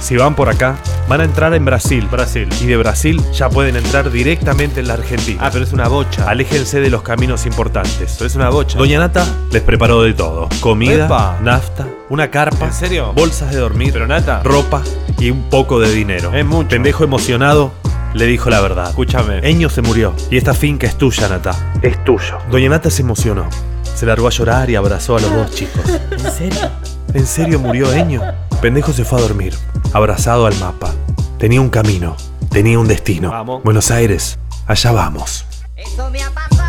Si 0.00 0.16
van 0.16 0.34
por 0.36 0.48
acá, 0.48 0.76
van 1.08 1.20
a 1.20 1.24
entrar 1.24 1.52
en 1.54 1.64
Brasil. 1.64 2.06
Brasil. 2.10 2.48
Y 2.60 2.66
de 2.66 2.76
Brasil 2.76 3.20
ya 3.32 3.48
pueden 3.50 3.76
entrar 3.76 4.10
directamente 4.10 4.80
en 4.80 4.88
la 4.88 4.94
Argentina. 4.94 5.40
Ah, 5.42 5.50
pero 5.52 5.64
es 5.64 5.72
una 5.72 5.88
bocha. 5.88 6.28
Aléjense 6.28 6.80
de 6.80 6.90
los 6.90 7.02
caminos 7.02 7.44
importantes. 7.46 8.14
Pero 8.18 8.26
es 8.28 8.36
una 8.36 8.48
bocha. 8.50 8.78
Doña 8.78 8.98
Nata 9.00 9.26
les 9.50 9.62
preparó 9.62 10.02
de 10.02 10.14
todo: 10.14 10.48
comida, 10.60 11.06
Epa. 11.06 11.38
nafta, 11.42 11.86
una 12.08 12.30
carpa, 12.30 12.66
¿En 12.66 12.72
serio? 12.72 13.12
bolsas 13.14 13.50
de 13.50 13.58
dormir, 13.58 13.92
Pero 13.92 14.06
Nata. 14.06 14.42
ropa 14.44 14.82
y 15.18 15.30
un 15.30 15.48
poco 15.50 15.80
de 15.80 15.92
dinero. 15.92 16.32
Es 16.32 16.44
mucho. 16.46 16.68
Pendejo 16.68 17.02
emocionado 17.02 17.72
le 18.14 18.26
dijo 18.26 18.48
la 18.48 18.60
verdad. 18.60 18.88
Escúchame. 18.90 19.40
Eño 19.42 19.68
se 19.70 19.82
murió 19.82 20.14
y 20.30 20.36
esta 20.36 20.54
finca 20.54 20.86
es 20.86 20.96
tuya, 20.96 21.28
Nata. 21.28 21.52
Es 21.82 22.02
tuyo. 22.04 22.38
Doña 22.50 22.68
Nata 22.68 22.90
se 22.90 23.02
emocionó. 23.02 23.48
Se 23.94 24.06
largó 24.06 24.28
a 24.28 24.30
llorar 24.30 24.70
y 24.70 24.76
abrazó 24.76 25.16
a 25.16 25.20
los 25.20 25.32
dos 25.32 25.50
chicos. 25.52 25.82
¿En 26.12 26.30
serio? 26.30 26.70
¿En 27.14 27.26
serio 27.26 27.58
murió 27.58 27.90
Eño? 27.92 28.20
Pendejo 28.60 28.92
se 28.92 29.04
fue 29.04 29.18
a 29.18 29.22
dormir, 29.22 29.54
abrazado 29.96 30.46
al 30.46 30.54
mapa. 30.56 30.92
Tenía 31.38 31.60
un 31.60 31.70
camino, 31.70 32.16
tenía 32.50 32.78
un 32.78 32.86
destino. 32.86 33.30
Vamos. 33.30 33.62
Buenos 33.62 33.90
Aires, 33.90 34.38
allá 34.66 34.92
vamos. 34.92 35.46
Eso 35.74 36.10
me 36.10 36.22
ha 36.22 36.30
pasado 36.30 36.65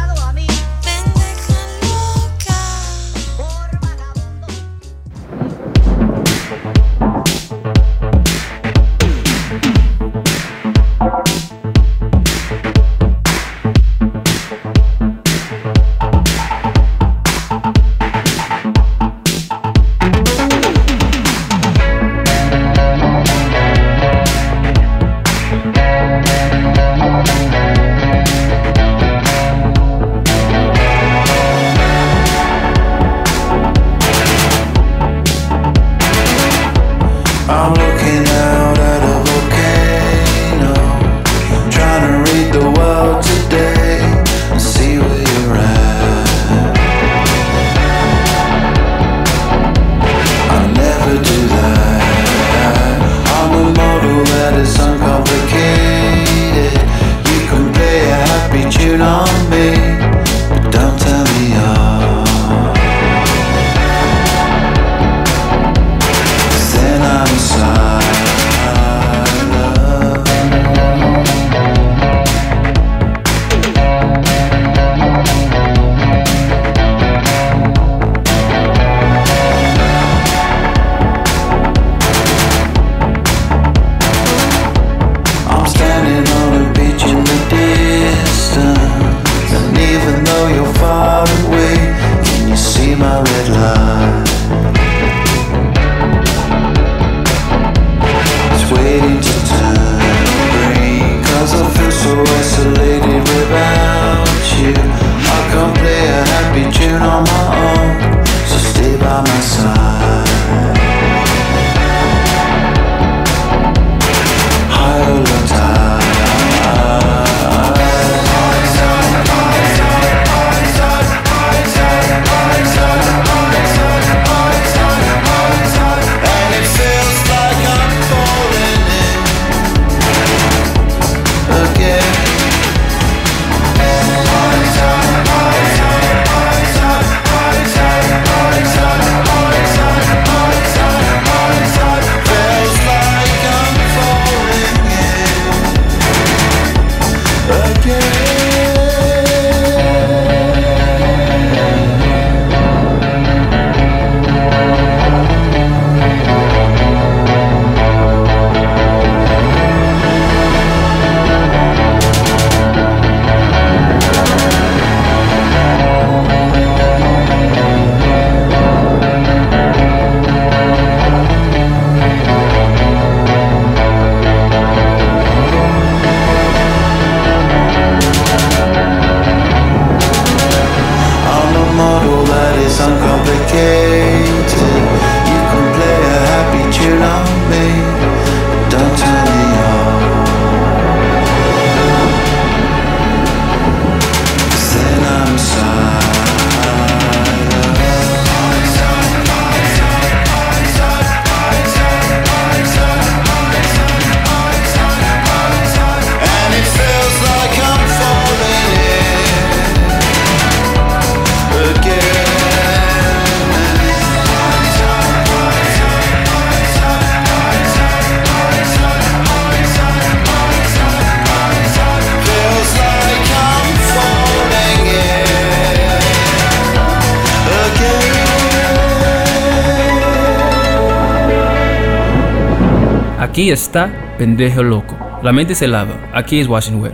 Está 233.49 233.89
pendejo 234.17 234.61
loco. 234.61 234.97
La 235.23 235.31
mente 235.31 235.55
se 235.55 235.67
lava. 235.67 235.95
Aquí 236.13 236.39
es 236.39 236.47
Washington. 236.47 236.91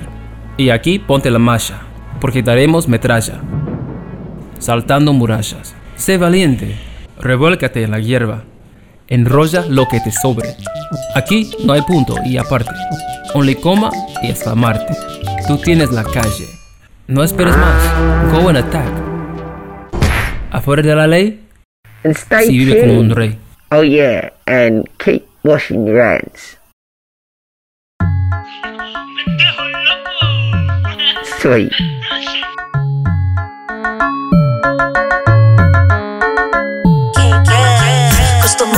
Y 0.55 0.69
aquí 0.69 0.99
ponte 0.99 1.31
la 1.31 1.39
malla, 1.39 1.81
porque 2.21 2.43
daremos 2.43 2.87
metralla. 2.87 3.41
Saltando 4.59 5.13
murallas. 5.13 5.75
Sé 5.95 6.17
valiente. 6.17 6.75
Revuélcate 7.19 7.83
en 7.83 7.91
la 7.91 7.99
hierba. 7.99 8.43
Enrolla 9.07 9.65
lo 9.67 9.87
que 9.87 9.99
te 9.99 10.11
sobre. 10.11 10.49
Aquí 11.15 11.49
no 11.65 11.73
hay 11.73 11.81
punto 11.81 12.15
y 12.23 12.37
aparte. 12.37 12.71
Only 13.33 13.55
coma 13.55 13.89
y 14.21 14.27
exclamarte. 14.29 14.95
Tú 15.47 15.57
tienes 15.57 15.91
la 15.91 16.03
calle. 16.03 16.47
No 17.07 17.23
esperes 17.23 17.57
más. 17.57 18.31
Go 18.31 18.49
and 18.49 18.59
attack. 18.59 18.91
Afuera 20.51 20.83
de 20.83 20.95
la 20.95 21.07
ley, 21.07 21.41
si 22.45 22.57
vive 22.57 22.79
como 22.81 22.99
un 22.99 23.09
rey. 23.09 23.37
Oh 23.71 23.81
yeah, 23.81 24.31
and 24.45 24.87
keep 25.03 25.25
washing 25.43 25.85
your 25.85 26.01
hands. 26.01 26.57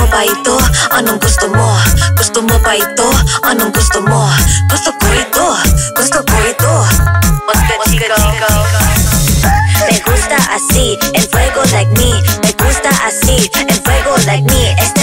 Ba 0.06 0.24
ito? 0.24 0.56
Anong 0.96 1.20
gusto 1.20 1.52
mo? 1.52 1.76
Gusto 2.16 2.40
mo 2.40 2.56
ba 2.64 2.72
ito? 2.72 3.10
Anong 3.44 3.68
gusto 3.76 4.00
mo? 4.00 4.32
Gusto 4.72 4.96
ko 4.96 5.08
ito 5.12 5.48
Gusto 5.92 6.24
ko 6.24 6.36
ito 6.40 6.74
chico? 7.92 8.16
Me 9.92 10.00
gusta 10.08 10.38
así, 10.56 10.96
fuego 11.28 11.68
like 11.76 11.92
me 12.00 12.16
Me 12.48 12.52
gusta 12.56 12.90
así, 13.04 13.52
fuego 13.84 14.16
like 14.24 14.48
me 14.48 14.95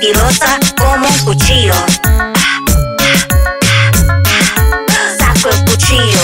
filosa 0.00 0.58
como 0.78 1.06
un 1.06 1.18
cuchillo. 1.24 1.74
Saco 5.18 5.48
el 5.48 5.64
cuchillo. 5.64 6.20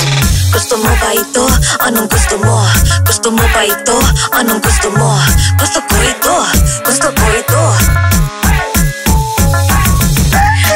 Gusto 0.53 0.77
mo 0.79 0.91
ba 1.01 1.14
ito? 1.14 1.47
Anong 1.81 2.09
gusto 2.09 2.39
mo? 2.39 2.66
Gusto 3.07 3.31
mo 3.31 3.43
ba 3.55 3.64
ito? 3.64 3.99
Anong 4.33 4.61
gusto 4.61 4.91
mo? 4.91 5.18
Gusto 5.59 5.81
ko. 6.20 6.45
Gusto. 6.85 7.12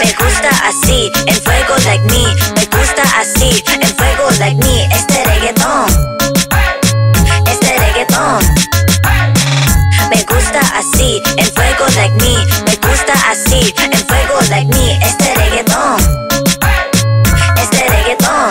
Me 0.01 0.13
gusta 0.13 0.51
así, 0.69 1.11
en 1.27 1.35
fuego 1.43 1.75
like 1.85 2.05
me. 2.05 2.25
Me 2.55 2.67
gusta 2.67 3.03
así, 3.21 3.63
en 3.81 3.97
fuego 3.97 4.31
like 4.39 4.57
me. 4.57 4.85
Este 4.95 5.25
reggaetón. 5.25 6.19
Este 7.47 7.79
reggaetón. 7.79 8.43
Me 10.11 10.23
gusta 10.25 10.61
así, 10.79 11.23
en 11.37 11.47
fuego 11.55 11.87
like. 11.97 12.17
Me 12.65 12.66
gusta 13.07 13.31
así, 13.31 13.75
en 13.83 13.93
fuego 14.07 14.41
like 14.51 14.67
me. 14.67 14.99
Este 15.03 15.35
reggaetón. 15.35 16.29
Este 17.57 17.89
reggaetón. 17.89 18.51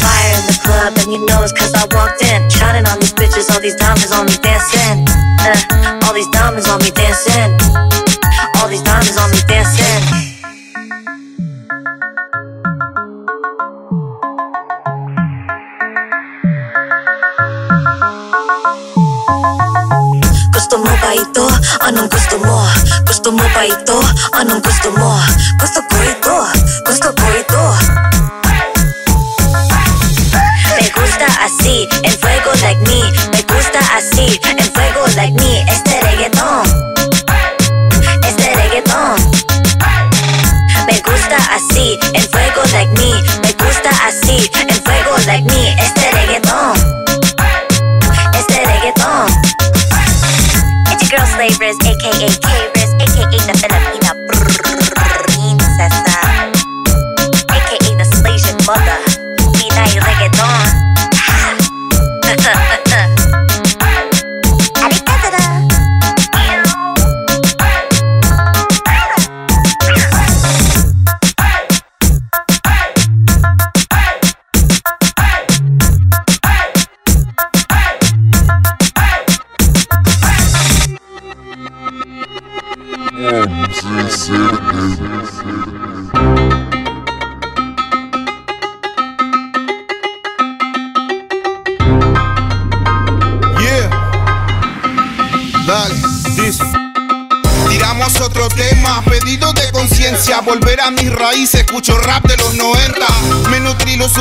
Fire 0.00 0.38
in 0.38 0.46
the 0.46 0.58
club 0.62 0.92
and 0.96 1.12
you 1.12 1.26
know 1.26 1.42
it's 1.42 1.52
cause 1.52 1.72
I 1.74 1.86
walked 1.94 2.22
in. 2.22 2.48
Shining 2.50 2.86
on 2.86 2.98
these 2.98 3.14
bitches, 3.14 3.50
all 3.52 3.60
these 3.60 3.76
diamonds 3.76 4.12
on 4.12 4.26
me 4.26 4.36
dancing. 4.42 5.04
Uh, 5.40 6.06
all 6.06 6.14
these 6.14 6.28
diamonds 6.32 6.68
on 6.68 6.78
me 6.82 6.90
dancing. 6.90 7.56
All 8.60 8.68
these 8.68 8.82
diamonds 8.82 9.16
on 9.16 9.30
me 9.30 9.36
dancing. 9.36 9.49
Gusto 20.70 20.86
mo 20.86 20.94
ba 21.02 21.10
ito? 21.18 21.46
Anong 21.82 22.06
gusto 22.06 22.38
mo? 22.46 22.62
Gusto 23.02 23.34
mo 23.34 23.42
ba 23.50 23.66
ito? 23.66 23.98
Anong 24.38 24.62
gusto 24.62 24.94
mo? 24.94 25.18
Gusto 25.58 25.82
ko 25.82 25.96
ito 25.98 26.34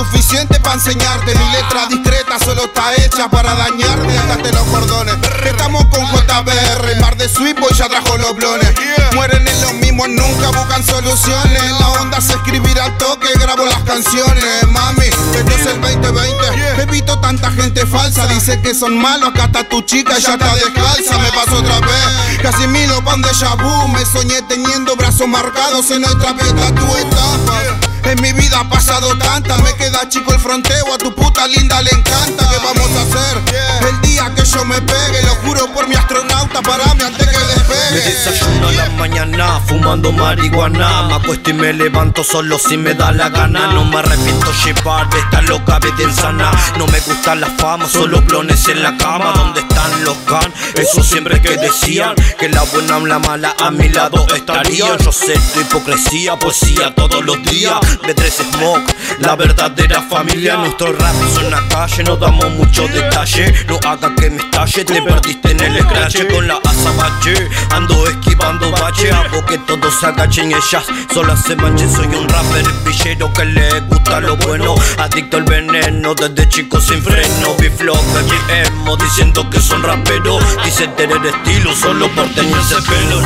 suficiente 0.10 0.60
para 0.60 0.76
enseñarte, 0.76 1.36
mi 1.36 1.52
letra 1.52 1.86
discreta 1.88 2.40
solo 2.40 2.66
está 2.66 2.96
hecha 2.96 3.30
para 3.30 3.54
dañarte, 3.54 4.18
atate 4.18 4.52
los 4.52 4.64
cordones. 4.68 5.16
Estamos 5.46 5.86
con 5.86 6.06
JBR, 6.06 7.00
mar 7.00 7.16
de 7.18 7.30
sweep 7.30 7.60
boy 7.60 7.72
ya 7.74 7.88
trajo 7.88 8.18
los 8.18 8.36
blones. 8.36 8.74
Mueren 9.14 9.48
en 9.48 9.62
los 9.62 9.74
mismos, 9.74 10.10
nunca 10.10 10.50
buscan 10.50 10.84
soluciones. 10.84 11.62
La 11.80 11.90
onda 12.02 12.18
es 12.18 12.30
escribir 12.30 12.80
al 12.80 12.98
toque, 12.98 13.28
grabo 13.40 13.66
las 13.66 13.84
canciones. 13.84 14.68
Mami, 14.68 15.06
esto 15.06 15.56
es 15.56 15.66
el 15.68 15.82
2020. 15.82 16.82
He 16.82 16.86
visto 16.86 17.20
tanta 17.20 17.52
gente 17.52 17.86
falsa, 17.86 18.26
dice 18.28 18.60
que 18.62 18.74
son 18.74 18.98
malos, 18.98 19.30
acá 19.30 19.46
está 19.46 19.68
tu 19.68 19.82
chica 19.82 20.18
y 20.18 20.22
ya 20.22 20.34
está 20.34 20.56
descalza. 20.56 21.18
Me 21.20 21.32
pasó 21.32 21.58
otra 21.60 21.80
vez, 21.82 22.40
casi 22.42 22.68
mil 22.68 22.90
pan 23.04 23.22
de 23.22 23.30
vu. 23.62 23.88
Me 23.90 24.06
soñé 24.06 24.42
teniendo 24.44 24.96
brazos 24.96 25.28
marcados 25.28 25.92
en 25.92 26.02
nuestra 26.02 26.36
piedra 26.36 26.74
tu 26.74 26.96
etapa. 26.96 27.89
En 28.10 28.20
mi 28.24 28.34
vida 28.34 28.60
ha 28.60 28.68
pasado 28.68 29.16
tanta, 29.20 29.56
me 29.60 29.72
queda 29.76 30.10
chico 30.10 30.34
el 30.34 30.40
fronteo, 30.40 30.94
a 30.96 30.98
tu 30.98 31.14
puta 31.14 31.48
linda 31.48 31.80
le 31.84 31.92
encanta. 31.92 32.50
¿Qué 32.50 32.58
vamos 32.58 32.90
a 32.98 33.02
hacer? 33.04 33.88
El 33.88 34.02
día 34.02 34.34
que 34.36 34.44
yo 34.44 34.66
me 34.66 34.82
pegue, 34.82 35.22
lo 35.22 35.36
juro 35.36 35.72
por 35.74 35.88
mi 35.88 35.94
astronauta, 35.94 36.60
parame 36.64 37.04
antes 37.04 37.28
que 37.28 37.38
Me 37.38 37.46
despegue. 37.46 38.10
desayuno 38.10 38.68
a 38.68 38.72
la 38.72 38.90
mañana 38.90 39.62
fumando 39.66 40.12
marihuana 40.12 41.04
Me 41.04 41.14
acuesto 41.16 41.52
y 41.52 41.54
me 41.54 41.74
levanto 41.74 42.24
solo 42.24 42.60
si 42.60 42.78
me 42.78 42.94
da 42.94 43.12
la 43.12 43.30
gana 43.30 43.68
No 43.74 43.86
me 43.86 43.98
arrepiento 44.00 44.52
llevar 44.66 45.10
de 45.10 45.20
esta 45.20 45.42
loca 45.44 45.80
vida 45.80 46.04
insana 46.04 46.52
No 46.78 46.86
me 46.88 47.00
gusta 47.00 47.36
la 47.36 47.48
fama, 47.48 47.88
solo 47.88 48.24
clones 48.26 48.68
en 48.68 48.84
la 48.84 48.98
cama 48.98 49.34
¿Dónde 49.36 49.62
están 49.62 50.04
los 50.04 50.18
can? 50.20 50.54
Eso 50.76 51.04
siempre 51.04 51.42
que 51.42 51.58
decían 51.58 52.16
Que 52.38 52.50
la 52.50 52.64
buena 52.64 52.98
o 52.98 53.06
la 53.06 53.20
mala 53.20 53.56
a 53.60 53.72
mi 53.72 53.90
lado 53.90 54.26
estarían 54.36 54.98
Yo 55.00 55.12
sé 55.12 55.34
tu 55.54 55.62
hipocresía, 55.62 56.38
poesía 56.38 56.94
todos 56.94 57.24
los 57.24 57.42
días 57.44 57.80
B3 58.02 58.30
Smoke, 58.30 58.96
la 59.20 59.36
verdadera 59.36 60.02
familia 60.02 60.58
Nuestro 60.58 60.94
rap 60.94 61.16
en 61.42 61.52
la 61.52 61.68
calle, 61.68 62.04
no 62.04 62.16
damos 62.16 62.50
mucho 62.52 62.88
detalle 62.88 63.54
No 63.68 63.80
haga 63.88 64.14
que 64.16 64.30
me 64.30 64.38
estalle, 64.38 64.86
te 64.86 65.02
perdiste 65.02 65.52
en 65.52 65.60
el 65.60 65.84
scratch 65.84 66.26
Con 66.32 66.48
la 66.48 66.60
azabache, 66.64 67.50
ando 67.72 68.08
esquivando 68.08 68.72
bache 68.72 69.12
Hago 69.12 69.46
que 69.46 69.58
todos 69.60 69.94
se 70.00 70.06
agachen, 70.06 70.52
ellas. 70.52 70.86
Solas 71.14 71.44
se 71.44 71.56
manchen 71.56 71.92
Soy 71.94 72.08
un 72.08 72.28
rapper 72.28 72.66
villero 72.86 73.32
que 73.34 73.46
le 73.46 73.80
gusta 73.82 74.20
lo 74.20 74.38
bueno. 74.38 74.76
Adicto 74.98 75.38
al 75.38 75.44
veneno, 75.44 76.14
desde 76.16 76.48
chico 76.50 76.80
sin 76.80 77.02
freno. 77.02 77.54
Biflow, 77.60 77.96
baby 78.14 78.66
emo, 78.66 78.96
diciendo 78.98 79.50
que 79.50 79.60
son 79.60 79.84
rapero. 79.84 80.40
Dicen 80.64 80.96
tener 80.96 81.26
estilo 81.26 81.74
solo 81.76 82.08
por 82.10 82.28
tenerse 82.34 82.76
pelo. 82.82 83.22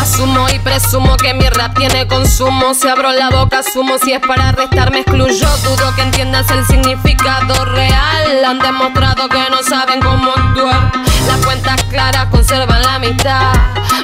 Asumo 0.00 0.48
y 0.50 0.58
presumo 0.58 1.16
que 1.16 1.34
mi 1.34 1.48
rap 1.48 1.76
tiene 1.76 2.06
consumo. 2.06 2.74
Si 2.74 2.88
abro 2.88 3.10
la 3.12 3.30
boca, 3.30 3.60
asumo 3.60 3.98
si 3.98 4.07
es 4.12 4.20
para 4.20 4.52
restar, 4.52 4.90
me 4.90 5.00
excluyo. 5.00 5.48
Dudo 5.64 5.94
que 5.94 6.02
entiendas 6.02 6.50
el 6.50 6.64
significado 6.66 7.64
real. 7.66 8.44
Han 8.44 8.58
demostrado 8.58 9.28
que 9.28 9.38
no 9.50 9.62
saben 9.62 10.00
cómo 10.00 10.30
actuar. 10.30 10.92
Las 11.26 11.44
cuentas 11.44 11.82
claras 11.84 12.26
conservan 12.26 12.82
la 12.82 12.94
amistad. 12.94 13.52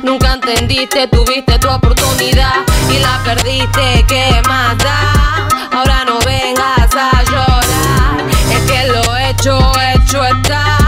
Nunca 0.03 0.35
entendiste, 0.35 1.09
tuviste 1.09 1.59
tu 1.59 1.69
oportunidad 1.69 2.55
y 2.91 2.99
la 2.99 3.21
perdiste. 3.25 4.05
¿Qué 4.07 4.43
más 4.47 4.77
da? 4.79 5.49
Ahora 5.73 6.05
no 6.05 6.19
vengas 6.21 6.95
a 6.95 7.23
llorar. 7.23 8.25
Es 8.51 8.71
que 8.71 8.87
lo 8.89 9.17
hecho, 9.17 9.73
hecho 9.95 10.25
está. 10.25 10.79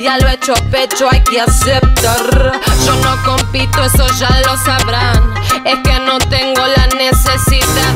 Ya 0.00 0.18
lo 0.18 0.28
hecho 0.28 0.52
pecho, 0.70 1.08
hay 1.10 1.22
que 1.22 1.40
aceptar. 1.40 2.60
Yo 2.84 2.94
no 2.96 3.22
compito, 3.24 3.84
eso 3.84 4.06
ya 4.18 4.40
lo 4.46 4.56
sabrán. 4.58 5.34
Es 5.64 5.76
que 5.82 5.98
no 6.00 6.18
tengo 6.18 6.62
la 6.76 6.86
necesidad. 6.96 7.94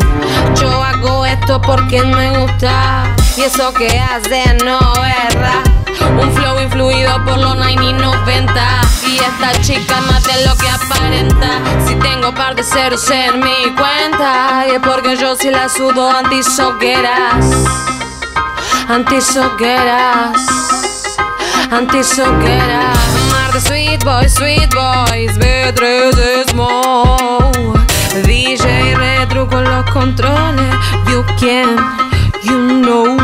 Yo 0.60 0.82
hago 0.82 1.26
esto 1.26 1.60
porque 1.60 2.02
me 2.02 2.38
gusta. 2.38 3.14
Y 3.36 3.42
eso 3.42 3.72
que 3.74 4.00
hace 4.00 4.56
no 4.64 4.78
es. 5.04 5.36
Un 6.20 6.32
flow 6.32 6.60
influido 6.60 7.24
por 7.24 7.38
los 7.38 7.56
90 7.56 7.82
y 7.84 7.92
90. 7.92 8.80
Y 9.06 9.16
esta 9.18 9.60
chica 9.60 10.00
más 10.02 10.24
de 10.24 10.46
lo 10.46 10.56
que 10.56 10.68
aparenta. 10.68 11.60
Si 11.86 11.94
tengo 11.96 12.34
par 12.34 12.56
de 12.56 12.62
ceros 12.62 13.10
en 13.10 13.40
mi 13.40 13.74
cuenta. 13.76 14.64
Y 14.68 14.76
es 14.76 14.80
porque 14.80 15.16
yo 15.16 15.36
sí 15.36 15.50
la 15.50 15.68
sudo 15.68 16.10
antisoqueras. 16.10 17.44
Antisoqueras. 18.88 20.68
Antisoquera 21.70 22.92
Mar 23.30 23.52
de 23.52 23.60
sweet 23.60 24.02
boys, 24.02 24.32
sweet 24.32 24.70
boys 24.74 25.36
B3 25.38 26.48
Smoke 26.50 27.27
DJ 28.22 28.94
retro 28.96 29.48
con 29.48 29.64
los 29.64 29.84
controles 29.90 30.74
You 31.08 31.24
can, 31.38 31.76
you 32.44 32.82
know 32.82 33.16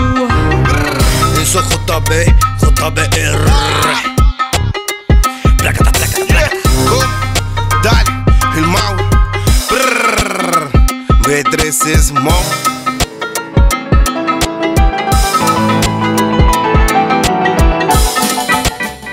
Eso 1.40 1.60
es 1.60 1.68
JB, 1.68 2.10
JBR. 2.60 3.44
Placata, 5.58 5.92
placata, 5.92 6.24
placata. 6.26 6.56
Dale, 7.82 8.10
el 8.56 8.66
Mau. 8.66 8.96
Brrr. 9.70 10.70
B3 11.22 11.86
es 11.86 12.12
Mo. 12.12 12.30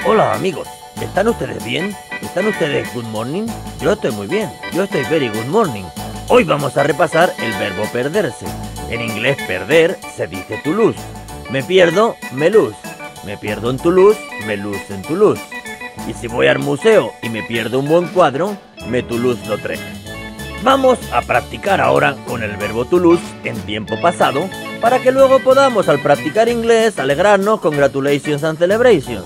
Hola 0.06 0.34
amigos, 0.34 0.68
¿están 1.02 1.28
ustedes 1.28 1.64
bien? 1.64 1.96
¿Están 2.32 2.48
ustedes 2.48 2.94
good 2.94 3.04
morning? 3.08 3.46
Yo 3.82 3.92
estoy 3.92 4.12
muy 4.12 4.26
bien, 4.26 4.50
yo 4.72 4.84
estoy 4.84 5.04
very 5.10 5.28
good 5.28 5.48
morning. 5.48 5.84
Hoy 6.30 6.46
vamos 6.46 6.78
a 6.78 6.84
repasar 6.84 7.34
el 7.44 7.52
verbo 7.60 7.84
perderse. 7.92 8.46
En 8.90 9.02
inglés 9.02 9.36
perder 9.48 9.98
se 10.16 10.28
dice 10.28 10.62
to 10.64 10.72
lose. 10.72 10.98
Me 11.50 11.62
pierdo, 11.62 12.16
me 12.32 12.50
lose. 12.50 12.78
Me 13.26 13.38
pierdo 13.38 13.70
en 13.70 13.80
Toulouse, 13.80 14.18
me 14.48 14.56
lose 14.56 14.82
en 14.94 15.02
Toulouse. 15.02 15.42
Y 16.08 16.14
si 16.14 16.28
voy 16.28 16.48
al 16.48 16.60
museo 16.60 17.12
y 17.22 17.28
me 17.28 17.44
pierdo 17.44 17.80
un 17.80 17.90
buen 17.90 18.08
cuadro, 18.08 18.56
me 18.88 19.04
Toulouse 19.04 19.46
Lautrec. 19.50 19.82
Vamos 20.64 21.00
a 21.12 21.22
practicar 21.24 21.82
ahora 21.82 22.16
con 22.26 22.44
el 22.44 22.56
verbo 22.56 22.86
Toulouse 22.86 23.22
en 23.44 23.58
tiempo 23.64 24.00
pasado 24.00 24.50
para 24.80 25.00
que 25.00 25.12
luego 25.12 25.40
podamos 25.40 25.90
al 25.90 26.00
practicar 26.00 26.48
inglés 26.48 26.98
alegrarnos 26.98 27.60
congratulations 27.60 28.46
and 28.46 28.58
celebrations. 28.58 29.26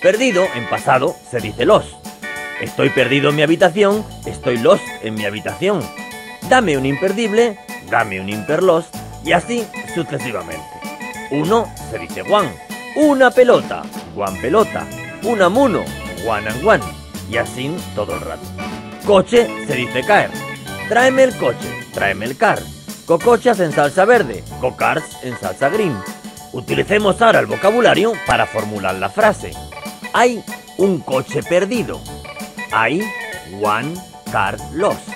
Perdido 0.00 0.46
en 0.54 0.64
pasado 0.68 1.16
se 1.28 1.40
dice 1.40 1.66
lost. 1.66 2.05
Estoy 2.60 2.88
perdido 2.88 3.30
en 3.30 3.36
mi 3.36 3.42
habitación, 3.42 4.02
estoy 4.24 4.56
lost 4.56 4.82
en 5.02 5.14
mi 5.14 5.26
habitación. 5.26 5.82
Dame 6.48 6.78
un 6.78 6.86
imperdible, 6.86 7.58
dame 7.90 8.18
un 8.18 8.30
imperlost 8.30 8.94
y 9.24 9.32
así 9.32 9.66
sucesivamente. 9.94 10.64
Uno 11.30 11.70
se 11.90 11.98
dice 11.98 12.22
one, 12.22 12.50
una 12.96 13.30
pelota, 13.30 13.82
one 14.16 14.40
pelota, 14.40 14.86
una 15.24 15.50
muno, 15.50 15.84
one 16.26 16.48
and 16.48 16.66
one 16.66 16.84
y 17.30 17.36
así 17.36 17.76
todo 17.94 18.14
el 18.14 18.20
rato. 18.22 18.46
Coche 19.04 19.46
se 19.66 19.74
dice 19.74 20.02
caer. 20.02 20.30
Tráeme 20.88 21.24
el 21.24 21.36
coche, 21.36 21.68
tráeme 21.92 22.24
el 22.24 22.38
car. 22.38 22.60
Cocochas 23.04 23.60
en 23.60 23.72
salsa 23.72 24.06
verde, 24.06 24.42
cocars 24.62 25.04
en 25.22 25.38
salsa 25.38 25.68
green. 25.68 25.96
Utilicemos 26.52 27.20
ahora 27.20 27.40
el 27.40 27.46
vocabulario 27.46 28.14
para 28.26 28.46
formular 28.46 28.94
la 28.94 29.10
frase. 29.10 29.52
Hay 30.14 30.42
un 30.78 31.00
coche 31.00 31.42
perdido. 31.42 32.00
Hay 32.72 33.02
one 33.62 33.94
car 34.32 34.58
lost. 34.72 35.08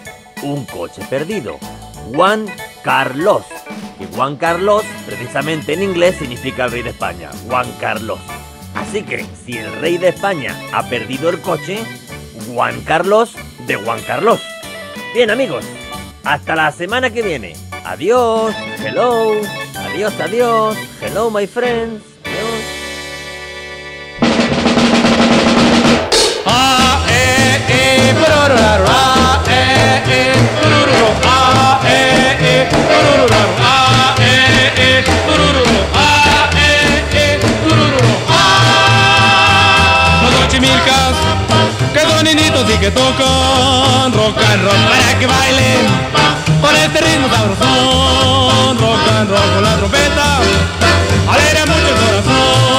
Un 0.42 0.64
coche 0.66 1.02
perdido. 1.10 1.58
One 2.16 2.46
car 2.82 3.16
lost. 3.16 3.50
Que 3.98 4.06
Juan 4.06 4.36
Carlos, 4.36 4.84
precisamente 5.04 5.74
en 5.74 5.82
inglés, 5.82 6.16
significa 6.16 6.64
el 6.64 6.70
rey 6.72 6.82
de 6.82 6.90
España. 6.90 7.30
Juan 7.46 7.70
Carlos. 7.80 8.18
Así 8.74 9.02
que 9.02 9.26
si 9.44 9.58
el 9.58 9.72
rey 9.80 9.98
de 9.98 10.08
España 10.08 10.56
ha 10.72 10.88
perdido 10.88 11.28
el 11.28 11.40
coche, 11.40 11.78
Juan 12.48 12.80
Carlos 12.82 13.34
de 13.66 13.76
Juan 13.76 14.00
Carlos. 14.06 14.40
Bien 15.14 15.30
amigos, 15.30 15.64
hasta 16.24 16.54
la 16.54 16.72
semana 16.72 17.10
que 17.10 17.22
viene. 17.22 17.54
Adiós, 17.84 18.54
hello, 18.84 19.32
adiós, 19.74 20.14
adiós, 20.20 20.76
hello 21.02 21.30
my 21.30 21.46
friends. 21.46 22.09
Y 42.72 42.78
que 42.78 42.90
tocan 42.90 44.12
rock 44.12 44.36
and 44.52 44.62
roll 44.62 44.76
para 44.88 45.18
que 45.18 45.26
bailen 45.26 45.86
con 46.60 46.76
este 46.76 47.00
ritmo 47.00 47.28
sabrosón, 47.28 48.78
rock 48.78 49.08
and 49.16 49.30
roll 49.30 49.54
con 49.54 49.62
la 49.64 49.76
trompeta, 49.76 50.40
alegra 51.28 51.66
mucho 51.66 51.88
el 51.88 51.94
corazón. 51.94 52.69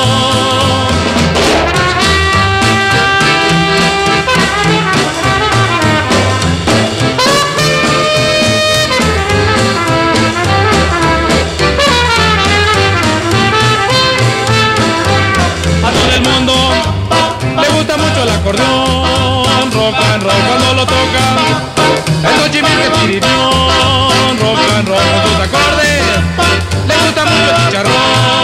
El 18.23 18.29
acordeón, 18.29 19.71
rock 19.71 19.95
and 20.13 20.23
roll 20.23 20.33
cuando 20.47 20.73
lo 20.73 20.85
toca. 20.85 21.23
El 22.23 22.39
Xochimilco 22.39 22.99
chiripión, 23.01 24.39
rock 24.39 24.59
and 24.77 24.87
roll 24.87 24.99
con 24.99 25.21
sus 25.25 25.39
acordes. 25.41 26.03
Le 26.87 26.95
gusta 26.97 27.25
mucho 27.25 27.49
el 27.49 27.65
chicharrón. 27.65 28.40